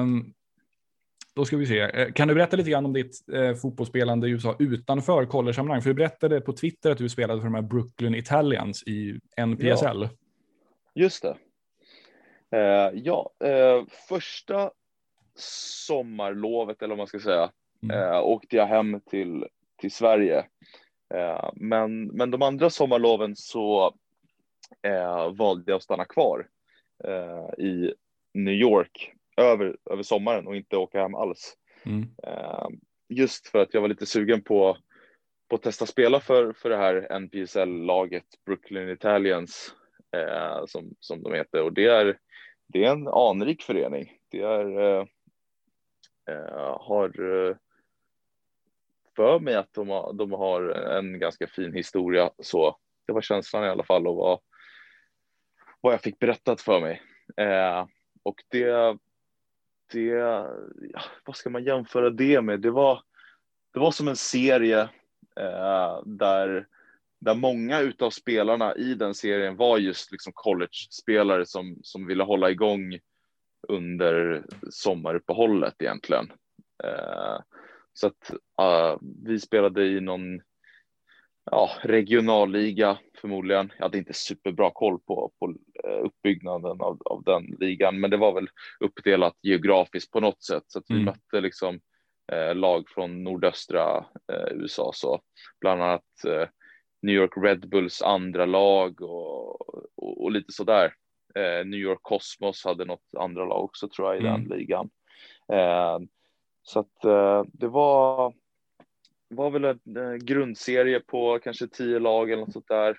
[0.00, 0.34] Um,
[1.34, 1.80] då ska vi se.
[1.80, 5.82] Eh, kan du berätta lite grann om ditt eh, fotbollsspelande i USA utanför college-sammanhang?
[5.82, 10.02] För du berättade på Twitter att du spelade för de här Brooklyn Italians i NPSL.
[10.02, 10.10] Ja,
[10.94, 11.36] just det.
[12.50, 14.70] Eh, ja, eh, första
[15.40, 17.50] sommarlovet eller vad man ska säga
[17.82, 17.98] mm.
[17.98, 19.46] eh, åkte jag hem till,
[19.80, 20.46] till Sverige.
[21.14, 23.94] Eh, men, men de andra sommarloven så
[24.82, 26.48] eh, valde jag att stanna kvar
[27.04, 27.94] eh, i
[28.34, 31.56] New York över, över sommaren och inte åka hem alls.
[31.84, 32.08] Mm.
[32.22, 32.66] Eh,
[33.08, 34.76] just för att jag var lite sugen på,
[35.48, 39.74] på att testa spela för, för det här NPSL-laget Brooklyn Italians
[40.16, 42.18] eh, som, som de heter och det är,
[42.66, 44.12] det är en anrik förening.
[44.30, 45.08] Det är
[46.28, 47.56] Eh, har eh,
[49.16, 52.30] för mig att de har, de har en ganska fin historia.
[52.38, 54.40] Så det var känslan i alla fall och vad,
[55.80, 57.02] vad jag fick berättat för mig.
[57.36, 57.86] Eh,
[58.22, 58.96] och det,
[59.92, 62.60] det, ja, vad ska man jämföra det med?
[62.60, 63.02] Det var,
[63.72, 64.80] det var som en serie
[65.36, 66.66] eh, där,
[67.20, 72.50] där många utav spelarna i den serien var just liksom college-spelare som, som ville hålla
[72.50, 72.98] igång
[73.68, 76.32] under sommaruppehållet egentligen.
[76.84, 77.38] Eh,
[77.92, 78.30] så att
[78.62, 80.40] uh, vi spelade i någon
[81.50, 83.72] ja, regionalliga förmodligen.
[83.76, 88.16] Jag hade inte superbra koll på, på uh, uppbyggnaden av, av den ligan, men det
[88.16, 88.48] var väl
[88.80, 91.04] uppdelat geografiskt på något sätt så att vi mm.
[91.04, 91.80] mötte liksom
[92.32, 94.06] uh, lag från nordöstra
[94.50, 95.20] USA, så
[95.60, 96.04] bland annat
[97.02, 100.92] New York Red Bulls andra lag och, och, och lite sådär.
[101.34, 104.48] Eh, New York Cosmos hade något andra lag också tror jag i mm.
[104.48, 104.90] den ligan.
[105.52, 105.98] Eh,
[106.62, 108.34] så att eh, det var,
[109.28, 109.78] var väl en
[110.18, 112.98] grundserie på kanske tio lag eller något sånt där.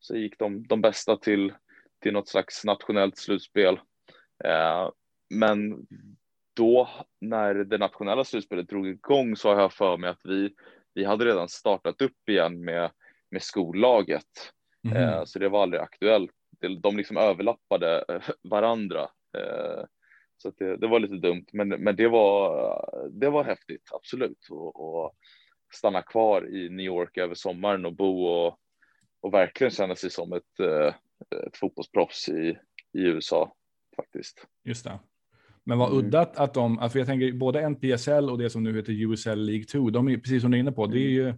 [0.00, 1.52] så gick de, de bästa till,
[2.02, 3.80] till något slags nationellt slutspel.
[5.30, 5.86] Men
[6.54, 6.88] då
[7.20, 10.54] när det nationella slutspelet drog igång så har jag för mig att vi,
[10.94, 12.90] vi hade redan startat upp igen med,
[13.30, 14.52] med skollaget.
[14.84, 15.26] Mm.
[15.26, 16.30] Så det var aldrig aktuellt.
[16.80, 19.00] De liksom överlappade eh, varandra.
[19.38, 19.84] Eh,
[20.36, 24.46] så det, det, var lite dumt, men, men det, var, det var häftigt, absolut.
[24.50, 25.14] Och, och
[25.72, 28.58] stanna kvar i New York över sommaren och bo och,
[29.20, 30.94] och verkligen känna sig som ett, eh,
[31.46, 32.58] ett fotbollsproffs i,
[32.92, 33.54] i USA
[33.96, 34.46] faktiskt.
[34.64, 34.98] Just det.
[35.64, 35.98] Men vad mm.
[35.98, 39.64] udda att de, för jag tänker både NPSL och det som nu heter USL League
[39.64, 41.34] 2, de är precis som du är inne på, det är ju,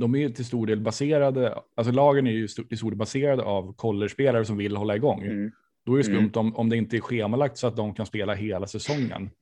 [0.00, 3.72] de är till stor del baserade, alltså lagen är ju till stor del baserade av
[3.72, 5.22] collegespelare som vill hålla igång.
[5.22, 5.52] Mm.
[5.86, 6.30] Då är det skumt mm.
[6.34, 9.30] om, om det inte är schemalagt så att de kan spela hela säsongen.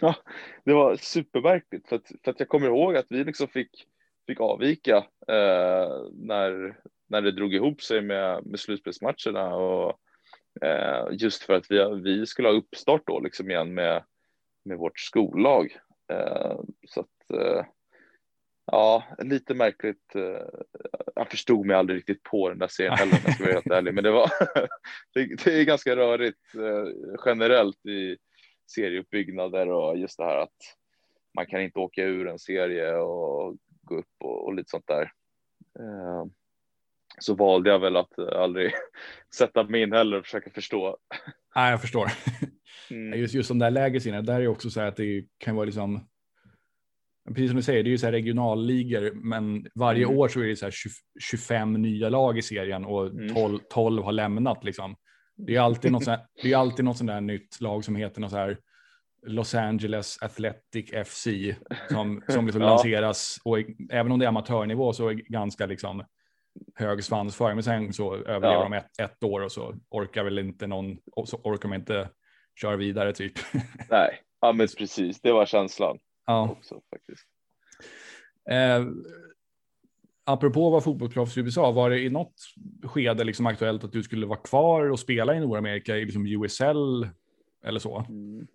[0.00, 0.14] Ja,
[0.64, 3.70] det var supermärkligt för att, för att jag kommer ihåg att vi liksom fick,
[4.26, 4.96] fick avvika
[5.28, 6.76] eh, när,
[7.08, 10.00] när det drog ihop sig med, med slutspelsmatcherna och
[10.62, 14.04] Eh, just för att vi, vi skulle ha uppstart då liksom igen med,
[14.64, 15.76] med vårt skollag.
[16.12, 17.64] Eh, så att eh,
[18.70, 20.12] ja, lite märkligt.
[21.14, 23.70] jag förstod mig aldrig riktigt på den där serien heller om jag ska vara helt
[23.70, 24.30] ärlig, men det var
[25.14, 26.52] det, det är ganska rörigt
[27.26, 28.16] generellt i
[28.70, 30.56] serieuppbyggnader och just det här att
[31.34, 35.12] man kan inte åka ur en serie och gå upp och, och lite sånt där
[37.20, 38.72] så valde jag väl att eh, aldrig
[39.34, 40.96] sätta mig in heller och försöka förstå.
[41.56, 42.10] Nej, jag förstår.
[42.90, 43.18] Mm.
[43.20, 45.64] Just, just de där lägre serierna, där är också så här att det kan vara
[45.64, 46.08] liksom.
[47.28, 50.18] Precis som du säger, det är ju så här regionalligor, men varje mm.
[50.18, 53.60] år så är det så här 20, 25 nya lag i serien och 12, mm.
[53.70, 54.96] 12 har lämnat liksom.
[55.36, 58.20] Det är alltid något, här, det är alltid något sånt där nytt lag som heter
[58.20, 58.58] något så här
[59.26, 61.26] Los Angeles Athletic FC
[61.90, 62.68] som, som liksom ja.
[62.68, 63.58] lanseras och
[63.90, 66.04] även om det är amatörnivå så är det ganska liksom
[66.74, 68.62] hög svansföring, men sen så överlever ja.
[68.62, 72.08] de ett, ett år och så orkar väl inte någon, och så orkar man inte
[72.60, 73.32] köra vidare typ.
[73.90, 75.98] Nej, ja men precis, det var känslan.
[76.28, 76.50] Ja.
[76.50, 77.26] Också, faktiskt.
[78.50, 78.86] Eh,
[80.24, 82.34] apropå vara fotbollsproffs i USA, var det i något
[82.82, 87.08] skede liksom aktuellt att du skulle vara kvar och spela i Nordamerika i liksom USL
[87.64, 88.04] eller så?
[88.08, 88.46] Mm.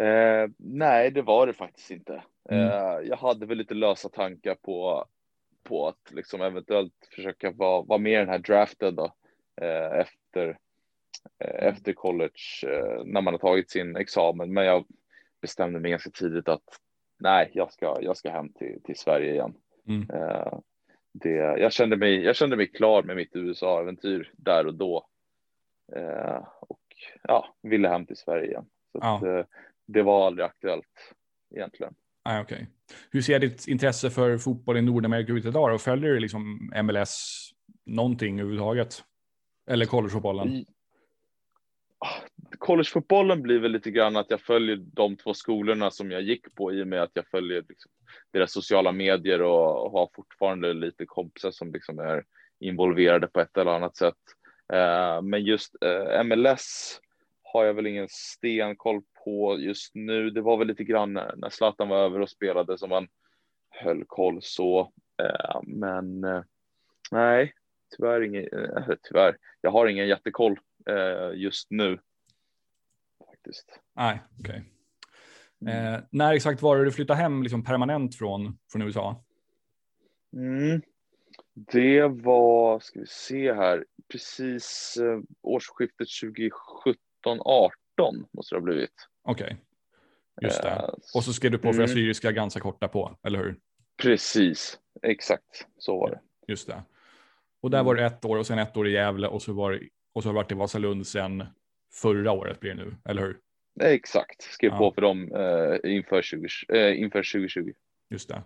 [0.00, 2.22] Eh, nej, det var det faktiskt inte.
[2.50, 2.68] Mm.
[2.68, 5.06] Eh, jag hade väl lite lösa tankar på
[5.64, 9.12] på att liksom eventuellt försöka vara, vara med i den här draften då
[9.60, 10.58] eh, efter,
[11.38, 14.52] eh, efter college eh, när man har tagit sin examen.
[14.52, 14.84] Men jag
[15.44, 16.62] bestämde mig ganska tidigt att
[17.18, 19.54] nej, jag ska, jag ska hem till, till Sverige igen.
[19.88, 20.10] Mm.
[20.10, 20.58] Eh,
[21.12, 25.06] det, jag, kände mig, jag kände mig klar med mitt USA-äventyr där och då.
[25.96, 26.80] Eh, och
[27.22, 28.66] ja, ville hem till Sverige igen.
[28.92, 29.16] Så ja.
[29.16, 29.44] att, eh,
[29.86, 31.14] det var aldrig aktuellt
[31.54, 31.94] egentligen.
[32.22, 32.66] Ah, okay.
[33.10, 35.74] Hur ser ditt intresse för fotboll i Nordamerika ut idag?
[35.74, 37.50] Och följer du liksom MLS
[37.86, 39.04] någonting överhuvudtaget?
[39.70, 40.64] Eller collegefotbollen?
[42.64, 46.72] Collegefotbollen blir väl lite grann att jag följer de två skolorna som jag gick på
[46.72, 47.90] i och med att jag följer liksom
[48.32, 52.24] deras sociala medier och har fortfarande lite kompisar som liksom är
[52.60, 54.14] involverade på ett eller annat sätt.
[54.72, 57.00] Eh, men just eh, MLS
[57.42, 60.30] har jag väl ingen stenkoll på just nu.
[60.30, 63.08] Det var väl lite grann när Zlatan var över och spelade som man
[63.70, 64.92] höll koll så.
[65.22, 66.42] Eh, men eh,
[67.10, 67.54] nej,
[67.96, 69.36] tyvärr ingen, eh, tyvärr.
[69.60, 70.58] Jag har ingen jättekoll
[70.90, 71.98] eh, just nu.
[73.44, 73.78] Faktiskt.
[73.96, 74.64] Nej, okej.
[75.60, 75.74] Okay.
[75.74, 79.24] Eh, när exakt var det du flyttade hem liksom permanent från, från USA?
[80.36, 80.82] Mm.
[81.54, 86.08] Det var, ska vi se här, precis eh, årsskiftet
[87.24, 89.08] 2017-18 måste det ha blivit.
[89.22, 89.56] Okej, okay.
[90.42, 90.68] just det.
[90.68, 91.84] Uh, och så skrev du på för mm.
[91.84, 93.58] Assyriska ganska korta på, eller hur?
[94.02, 96.20] Precis, exakt så var det.
[96.46, 96.82] Just det.
[97.60, 99.88] Och där var det ett år och sen ett år i Gävle och så var
[100.12, 101.44] och så har det varit i Vasalund sen
[101.94, 103.38] förra året blir det nu, eller hur?
[103.80, 104.78] Exakt, skrev ja.
[104.78, 107.72] på för dem eh, inför, 20, eh, inför 2020.
[108.10, 108.42] Just det.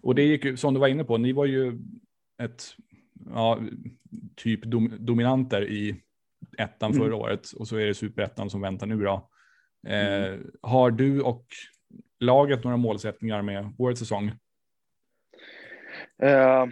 [0.00, 1.78] Och det gick ju, som du var inne på, ni var ju
[2.42, 2.64] ett,
[3.30, 3.60] ja,
[4.36, 5.96] typ dom, dominanter i
[6.58, 7.02] ettan mm.
[7.02, 9.30] förra året och så är det superettan som väntar nu då.
[9.86, 10.50] Eh, mm.
[10.62, 11.46] Har du och
[12.20, 14.32] laget några målsättningar med årets säsong?
[16.22, 16.66] Eh,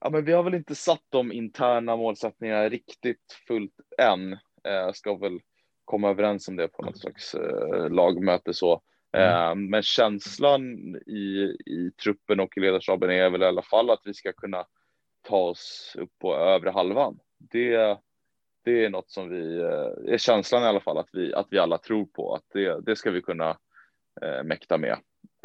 [0.00, 4.38] ja, men vi har väl inte satt de interna målsättningarna riktigt fullt än.
[4.64, 5.40] Eh, ska väl
[5.84, 8.82] komma överens om det på något slags eh, lagmöte så.
[9.12, 9.28] Mm.
[9.28, 10.62] Eh, men känslan
[11.06, 14.66] i, i truppen och i ledarstaben är väl i alla fall att vi ska kunna
[15.22, 17.18] ta oss upp på övre halvan.
[17.38, 17.98] Det,
[18.64, 19.60] det är något som vi,
[20.12, 22.96] är känslan i alla fall att vi, att vi alla tror på att det, det
[22.96, 23.58] ska vi kunna
[24.22, 24.98] eh, mäkta med.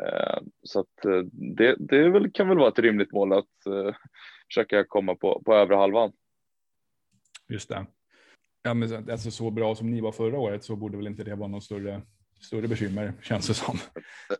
[0.03, 3.95] Eh, så att det, det väl, kan väl vara ett rimligt mål att eh,
[4.47, 6.11] försöka komma på, på övre halvan.
[7.49, 7.85] Just det.
[8.63, 11.35] Ja, men alltså, så bra som ni var förra året så borde väl inte det
[11.35, 12.01] vara någon större,
[12.41, 13.77] större bekymmer känns det som.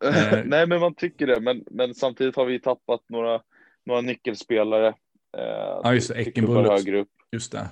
[0.01, 0.39] Eh.
[0.45, 1.41] Nej, men man tycker det.
[1.41, 3.41] Men, men samtidigt har vi tappat några,
[3.86, 4.88] några nyckelspelare.
[5.38, 6.21] Eh, ja, just det.
[6.21, 7.11] Ekenbull högre upp.
[7.32, 7.69] Just det.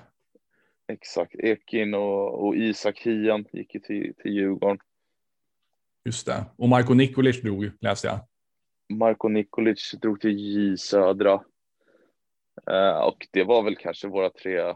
[0.88, 1.36] Exakt.
[1.36, 4.78] Ekin och, och Isak Hian gick ju till, till Djurgården.
[6.06, 6.46] Just det.
[6.56, 8.20] Och Marko Nikolic drog, läste jag.
[8.98, 11.44] Marko Nikolic drog till J Södra.
[12.72, 14.76] Eh, och det var väl kanske våra tre,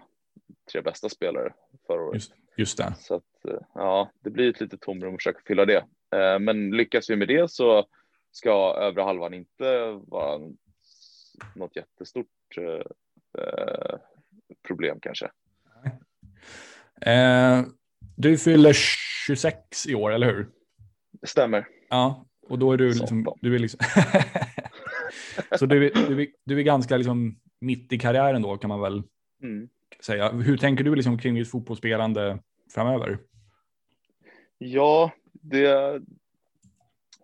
[0.72, 1.54] tre bästa spelare
[1.88, 2.14] förra året.
[2.14, 2.94] Just, just det.
[3.00, 5.86] Så att, eh, ja, det blir ett litet tomrum att försöka fylla det.
[6.16, 7.88] Eh, men lyckas vi med det så
[8.32, 10.40] ska övre halvan inte vara
[11.56, 12.28] något jättestort
[12.58, 14.00] eh,
[14.68, 15.32] problem kanske.
[17.02, 17.62] Eh,
[18.18, 18.74] du fyller
[19.28, 20.50] 26 i år, eller hur?
[21.12, 21.68] Det stämmer.
[21.90, 23.36] Ja, och då är du liksom...
[23.42, 23.80] Du är liksom
[25.60, 29.04] så du, du, du är ganska liksom mitt i karriären då, kan man väl
[29.44, 29.70] mm
[30.06, 30.30] säga.
[30.30, 32.40] Hur tänker du liksom kring ditt fotbollsspelande
[32.74, 33.18] framöver?
[34.58, 36.02] Ja, det,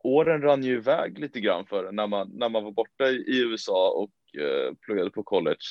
[0.04, 3.92] åren rann ju iväg lite grann för när man, när man var borta i USA
[3.92, 5.66] och eh, pluggade på college.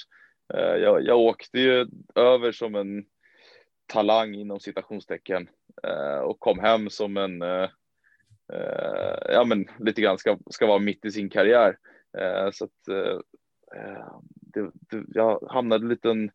[0.55, 3.05] Eh, jag, jag åkte ju över som en
[3.87, 5.49] talang inom citationstecken
[5.83, 7.69] eh, och kom hem som en, eh,
[8.53, 11.77] eh, ja men lite grann ska, ska vara mitt i sin karriär.
[12.19, 13.19] Eh, så att eh,
[13.81, 16.31] eh, det, det, jag hamnade i en liten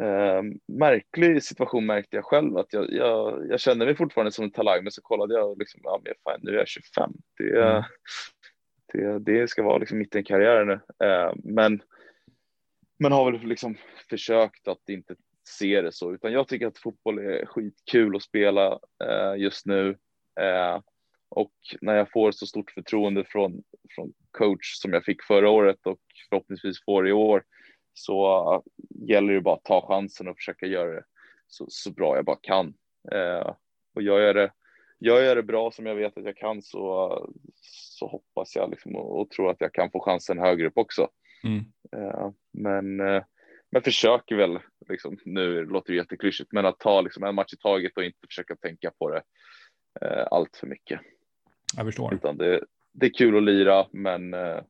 [0.00, 4.50] eh, märklig situation märkte jag själv att jag, jag, jag kände mig fortfarande som en
[4.50, 7.12] talang men så kollade jag och liksom, ja men fan nu är jag 25.
[7.38, 7.82] Det, mm.
[8.92, 11.06] det, det ska vara liksom mitt i en karriär nu.
[11.06, 11.82] Eh, men,
[12.98, 13.76] men har väl liksom
[14.10, 15.14] försökt att inte
[15.48, 19.88] se det så, utan jag tycker att fotboll är skitkul att spela eh, just nu.
[20.40, 20.80] Eh,
[21.28, 23.62] och när jag får så stort förtroende från,
[23.94, 27.44] från coach som jag fick förra året och förhoppningsvis får i år
[27.94, 28.62] så
[29.08, 31.04] gäller det bara att ta chansen och försöka göra det
[31.46, 32.74] så, så bra jag bara kan.
[33.12, 33.54] Eh,
[33.94, 34.52] och gör jag, det,
[35.00, 37.18] gör jag det bra som jag vet att jag kan så,
[37.62, 41.08] så hoppas jag liksom och, och tror att jag kan få chansen högre upp också.
[41.44, 41.64] Mm.
[41.92, 43.22] Eh, men eh,
[43.74, 47.56] men försöker väl, liksom, nu låter det jätteklyschigt, men att ta liksom en match i
[47.56, 49.22] taget och inte försöka tänka på det
[50.00, 51.00] eh, allt för mycket.
[51.76, 52.14] Jag förstår.
[52.14, 54.60] Utan det, det är kul att lira, men eh,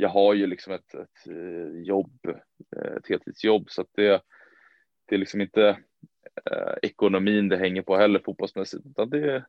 [0.00, 2.18] jag har ju liksom ett, ett eh, jobb,
[2.76, 4.22] eh, ett heltidsjobb, så att det,
[5.08, 5.78] det är liksom inte
[6.50, 9.44] eh, ekonomin det hänger på heller fotbollsmässigt, utan det,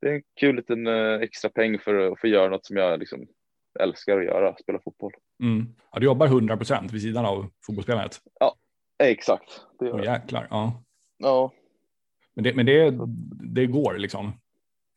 [0.00, 2.98] det är en kul liten eh, extra peng för att få göra något som jag
[2.98, 3.26] liksom
[3.80, 5.12] älskar att göra, spela fotboll.
[5.42, 5.74] Mm.
[5.92, 8.20] Ja, du jobbar 100 procent vid sidan av fotbollsspelandet.
[8.40, 8.54] Ja,
[8.98, 9.62] exakt.
[9.78, 10.82] Det gör oh, jäklar, ja.
[11.18, 11.52] Ja.
[12.34, 12.94] Men det, men det,
[13.54, 14.32] det går liksom?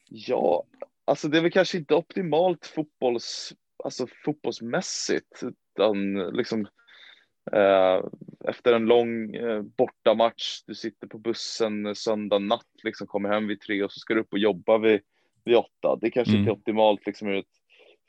[0.09, 0.63] Ja,
[1.05, 6.67] alltså det är väl kanske inte optimalt fotbolls, alltså fotbollsmässigt, utan liksom
[7.51, 8.03] eh,
[8.49, 13.61] efter en lång eh, bortamatch, du sitter på bussen söndag natt, liksom kommer hem vid
[13.61, 15.01] tre och så ska du upp och jobba vid,
[15.45, 15.97] vid åtta.
[16.01, 16.39] Det kanske mm.
[16.39, 17.45] inte är optimalt liksom ur ett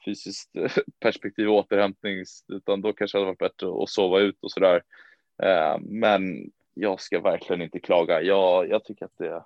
[0.04, 0.50] fysiskt
[1.00, 4.82] perspektiv och återhämtning, utan då kanske det hade varit bättre att sova ut och sådär.
[5.42, 8.22] Eh, men jag ska verkligen inte klaga.
[8.22, 9.44] Jag, jag tycker att det,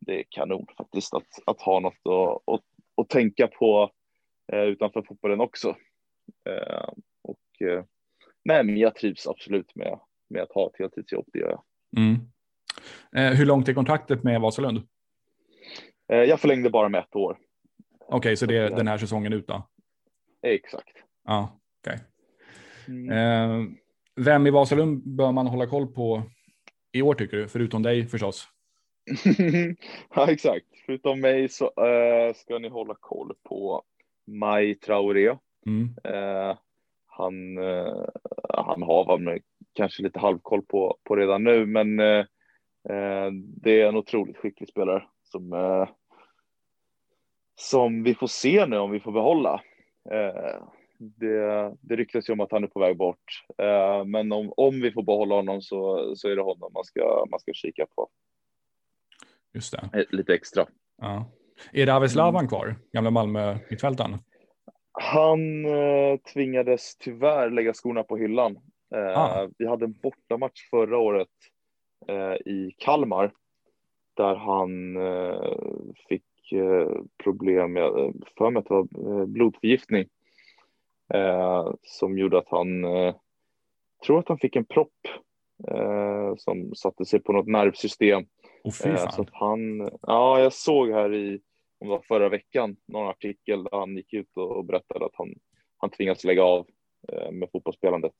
[0.00, 2.64] det är kanon faktiskt att, att ha något att, att,
[2.96, 3.90] att tänka på eh,
[4.52, 5.76] utanför fotbollen också.
[6.48, 6.88] Eh,
[7.22, 7.38] och
[8.44, 11.62] nej, men jag trivs absolut med, med att ha ett heltidsjobb, det gör jag.
[11.96, 13.36] Mm.
[13.36, 14.82] hur långt är kontraktet med Vasalund?
[16.06, 17.38] jag förlängde bara med ett år.
[18.00, 19.68] Okej, okay, så det är den här säsongen ut då?
[20.42, 20.96] Exakt.
[21.24, 21.94] Ja, okej.
[21.94, 22.06] Okay.
[22.90, 23.10] Mm.
[23.10, 23.66] Eh,
[24.16, 26.22] vem i Vasalund bör man hålla koll på
[26.92, 27.48] i år tycker du?
[27.48, 28.48] Förutom dig förstås.
[30.14, 30.66] ja, exakt.
[30.86, 33.82] Förutom mig så uh, ska ni hålla koll på
[34.38, 35.36] Maj Traoré.
[35.66, 35.94] Mm.
[36.14, 36.56] Uh,
[37.06, 38.04] han, uh,
[38.48, 39.38] han har man
[39.72, 41.96] kanske lite halvkoll på, på redan nu, men
[43.36, 45.52] det är en otroligt skicklig spelare som,
[47.60, 49.62] som vi får se nu om vi får behålla.
[50.10, 50.62] Eh,
[50.98, 54.80] det, det ryktas ju om att han är på väg bort, eh, men om, om
[54.80, 58.08] vi får behålla honom så, så är det honom man ska, man ska kika på.
[59.54, 59.98] Just det.
[60.00, 60.66] Eh, lite extra.
[60.98, 61.30] Ja.
[61.72, 62.48] Är det Aveslavan mm.
[62.48, 64.18] kvar, gamla Malmö mittfältaren?
[64.92, 68.56] Han eh, tvingades tyvärr lägga skorna på hyllan.
[68.94, 69.48] Eh, ah.
[69.58, 71.28] Vi hade en bortamatch förra året
[72.08, 73.32] eh, i Kalmar
[74.16, 74.96] där han
[76.08, 80.06] fick Eh, problem med, eh, för mig att det var eh, blodförgiftning
[81.14, 83.14] eh, som gjorde att han, eh,
[84.06, 84.98] tror att han fick en propp
[85.68, 88.24] eh, som satte sig på något nervsystem.
[88.64, 91.40] Oh, eh, så att han, ja, jag såg här i,
[91.80, 95.34] om det var förra veckan, någon artikel där han gick ut och berättade att han,
[95.76, 96.66] han tvingats lägga av
[97.32, 98.12] med fotbollsspelandet.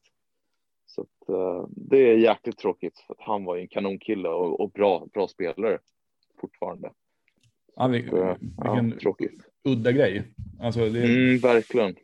[0.87, 4.61] Så att, uh, det är jäkligt tråkigt för att han var ju en kanonkille och,
[4.61, 5.79] och bra, bra spelare
[6.41, 6.93] fortfarande.
[7.77, 9.43] Ja, vi, så, uh, vilken ja, tråkigt.
[9.65, 10.23] udda grej.
[10.61, 11.05] Alltså, det...
[11.05, 11.97] mm, verkligen.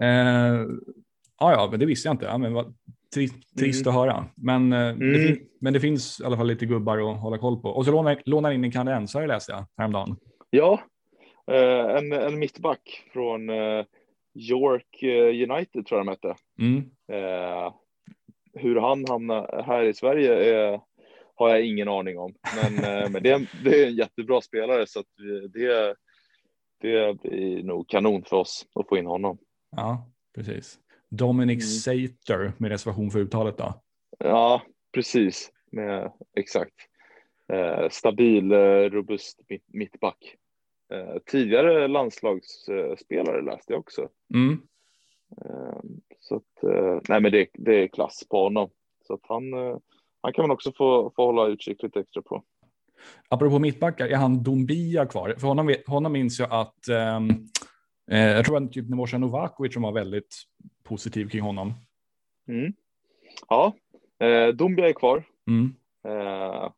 [0.00, 0.66] Eh,
[1.38, 2.24] ja, ja, men det visste jag inte.
[2.24, 2.74] Ja, men vad,
[3.14, 3.96] trist, trist mm.
[3.96, 4.24] att höra.
[4.36, 5.12] Men, eh, mm.
[5.12, 7.68] det men det finns i alla fall lite gubbar att hålla koll på.
[7.68, 10.16] Och så lånar, lånar in en kanadensare läste jag häromdagen.
[10.50, 10.80] Ja,
[11.50, 13.84] eh, en, en mittback från eh,
[14.34, 15.02] York
[15.50, 16.34] United tror jag de hette.
[16.60, 16.90] Mm.
[18.54, 20.80] Hur han hamnar här i Sverige är,
[21.34, 22.34] har jag ingen aning om.
[22.56, 22.74] Men,
[23.12, 25.06] men det, är, det är en jättebra spelare så att
[25.52, 25.94] det,
[26.80, 29.38] det blir nog kanon för oss att få in honom.
[29.76, 30.78] Ja, precis.
[31.12, 32.08] Dominic mm.
[32.08, 33.74] Sater med reservation för uttalet då?
[34.18, 35.50] Ja, precis.
[35.70, 36.74] Med, exakt.
[37.52, 40.36] Eh, stabil, eh, robust mitt, mittback.
[40.92, 44.08] Eh, tidigare landslagsspelare läste jag också.
[44.34, 44.62] Mm.
[45.44, 45.80] Eh,
[46.20, 48.70] så att, eh, nej men det, det är klass på honom.
[49.06, 49.76] Så att han, eh,
[50.22, 52.42] han kan man också få, få hålla utkik lite extra på.
[53.28, 55.34] Apropå mittbackar, är han Dombia kvar?
[55.38, 57.48] För honom, honom minns jag att um,
[58.12, 60.36] eh, jag tror att typ Nemosha Novakovic som var väldigt
[60.82, 61.74] positiv kring honom.
[62.48, 62.72] Mm.
[63.48, 63.72] Ja,
[64.18, 65.24] eh, Dombia är kvar.
[65.46, 65.74] Mm.
[66.04, 66.72] Eh,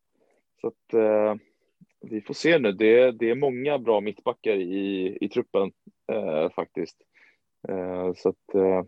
[0.60, 1.34] så att eh,
[2.00, 2.72] vi får se nu.
[2.72, 5.72] Det, det är många bra mittbackar i, i truppen
[6.12, 6.96] eh, faktiskt.
[7.68, 8.82] Eh, så att eh,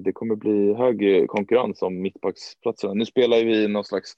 [0.00, 2.94] det kommer bli hög konkurrens om mittbacksplatserna.
[2.94, 4.14] Nu spelar vi någon slags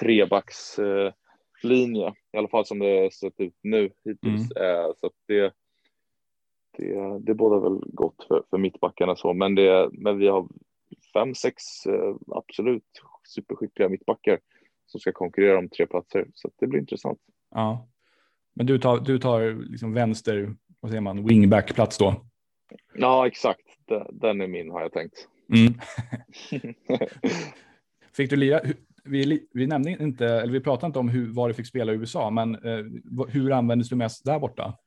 [0.00, 4.56] trebackslinje, i alla fall som det sett ut nu hittills.
[4.56, 4.92] Mm.
[4.96, 5.52] så det,
[6.76, 10.48] det, det båda väl gott för, för mittbackarna så, men, det, men vi har
[11.12, 11.62] fem, sex
[12.26, 12.84] absolut
[13.34, 14.38] superskickliga mittbackar
[14.86, 16.26] som ska konkurrera om tre platser.
[16.34, 17.18] Så det blir intressant.
[17.50, 17.88] Ja,
[18.54, 22.14] men du tar, du tar liksom vänster, vad säger man, wingback-plats då?
[22.94, 23.66] Ja, exakt.
[24.10, 25.28] Den är min har jag tänkt.
[25.54, 25.74] Mm.
[28.16, 28.60] fick du lira?
[29.04, 31.96] Vi, vi nämnde inte, eller vi pratade inte om hur, var du fick spela i
[31.96, 32.84] USA, men eh,
[33.28, 34.78] hur användes du mest där borta?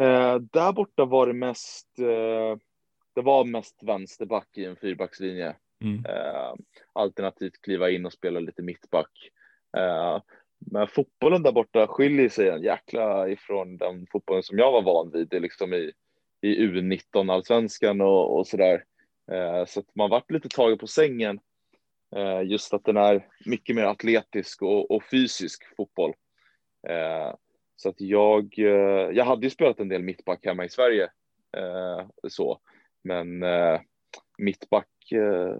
[0.00, 2.58] Eh, där borta var det mest, eh,
[3.14, 5.56] det var mest vänsterback i en fyrbackslinje.
[5.84, 6.04] Mm.
[6.04, 6.54] Eh,
[6.92, 9.30] alternativt kliva in och spela lite mittback.
[9.76, 10.20] Eh,
[10.58, 15.10] men fotbollen där borta skiljer sig en jäkla ifrån den fotbollen som jag var van
[15.10, 15.92] vid, det liksom i,
[16.40, 18.84] i U19 allsvenskan och, och sådär.
[19.32, 21.40] Eh, så att man varit lite tagen på sängen.
[22.16, 26.14] Eh, just att den är mycket mer atletisk och, och fysisk fotboll.
[27.76, 31.04] Så att jag, eh, jag hade ju spelat en del mittback hemma i Sverige
[31.56, 32.60] eh, så,
[33.02, 33.80] men eh,
[34.38, 35.56] mittback Eh,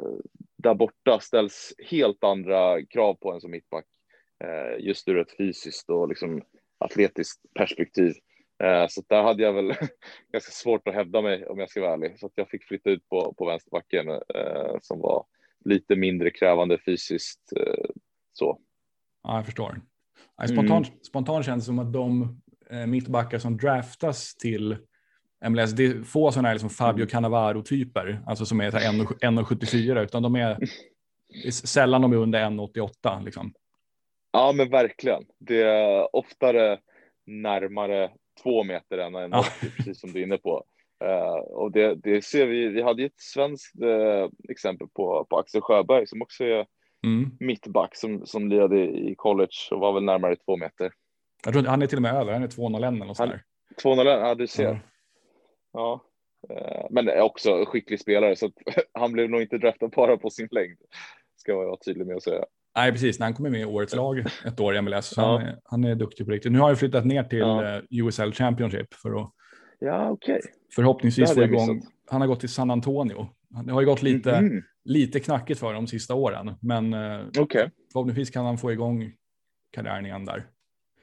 [0.57, 3.87] där borta ställs helt andra krav på en som mittback.
[4.45, 6.43] Eh, just ur ett fysiskt och liksom
[6.79, 8.13] atletiskt perspektiv.
[8.65, 9.69] Eh, så där hade jag väl
[10.33, 12.19] ganska svårt att hävda mig om jag ska vara ärlig.
[12.19, 15.25] Så att jag fick flytta ut på, på vänsterbacken eh, som var
[15.65, 17.53] lite mindre krävande fysiskt.
[18.33, 18.61] så.
[19.23, 19.81] Ja, jag förstår.
[20.45, 21.01] Spontant, mm.
[21.03, 22.41] spontant känns det som att de
[22.87, 24.77] mittbackar som draftas till
[25.49, 27.09] MLS, det är få sådana här liksom Fabio mm.
[27.09, 30.59] Cannavaro-typer, alltså som är 1,74, utan de är,
[31.45, 33.53] är sällan de är under 1,88 liksom.
[34.33, 35.25] Ja, men verkligen.
[35.39, 36.79] Det är oftare
[37.27, 38.11] närmare
[38.43, 39.45] två meter än en ja.
[39.77, 40.65] precis som du är inne på.
[41.05, 45.61] Uh, och det, det, ser vi, vi hade ett svenskt uh, exempel på, på Axel
[45.61, 46.67] Sjöberg som också är
[47.05, 47.31] mm.
[47.41, 50.93] mittback som, som lirade i college och var väl närmare två meter.
[51.45, 53.43] Jag tror han är till och med över, han är 2,01 eller något sånt där.
[53.83, 54.69] 2,01, ja du ser.
[54.69, 54.79] Mm.
[55.73, 56.05] Ja,
[56.51, 58.51] eh, men är också skicklig spelare så
[58.93, 60.79] han blev nog inte draftad bara på sin längd.
[61.37, 62.45] Ska jag vara tydlig med att säga.
[62.77, 63.19] Nej, precis.
[63.19, 65.15] När han kommer med i årets lag ett år i MLS.
[65.17, 65.23] Ja.
[65.23, 66.53] Han, är, han är duktig på riktigt.
[66.53, 67.77] Nu har han flyttat ner till ja.
[67.77, 69.33] Eh, USL Championship för att
[69.79, 70.41] ja, okay.
[70.75, 71.83] förhoppningsvis få igång.
[72.11, 73.29] Han har gått till San Antonio.
[73.65, 74.63] Det har ju gått lite, mm.
[74.87, 77.71] Lite knackigt för de sista åren, men eh, okay.
[77.93, 79.13] förhoppningsvis kan han få igång
[79.73, 80.47] karriären igen där.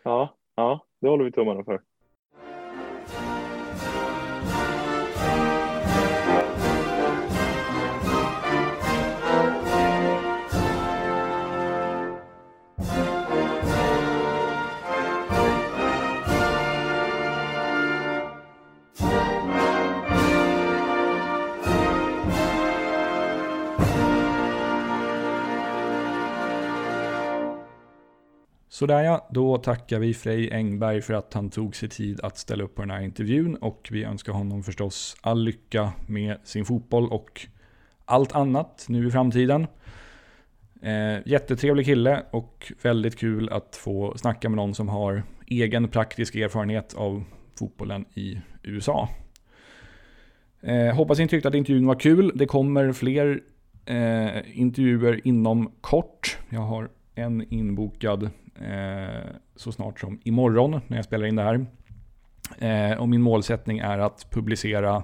[0.04, 1.82] Ja, ja, det håller vi tummarna för.
[28.84, 32.64] Sådär ja, då tackar vi Frej Engberg för att han tog sig tid att ställa
[32.64, 37.08] upp på den här intervjun och vi önskar honom förstås all lycka med sin fotboll
[37.10, 37.48] och
[38.06, 39.68] allt annat nu i framtiden.
[40.82, 46.36] Eh, jättetrevlig kille och väldigt kul att få snacka med någon som har egen praktisk
[46.36, 47.24] erfarenhet av
[47.60, 49.10] fotbollen i USA.
[50.62, 52.32] Eh, hoppas ni tyckte att intervjun var kul.
[52.36, 53.42] Det kommer fler
[53.86, 56.38] eh, intervjuer inom kort.
[56.50, 58.30] Jag har en inbokad
[58.64, 61.66] Eh, så snart som imorgon när jag spelar in det här.
[62.58, 65.04] Eh, och min målsättning är att publicera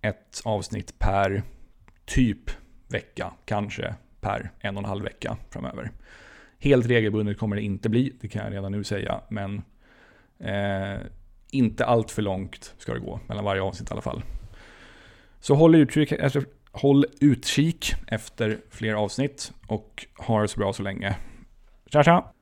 [0.00, 1.42] ett avsnitt per
[2.04, 2.50] typ
[2.88, 5.90] vecka, kanske per en och en halv vecka framöver.
[6.58, 9.62] Helt regelbundet kommer det inte bli, det kan jag redan nu säga, men
[10.38, 11.00] eh,
[11.50, 14.22] inte allt för långt ska det gå mellan varje avsnitt i alla fall.
[15.40, 20.82] Så håll utkik, efter, håll utkik efter fler avsnitt och ha det så bra så
[20.82, 21.16] länge.
[21.92, 22.32] Tja tja!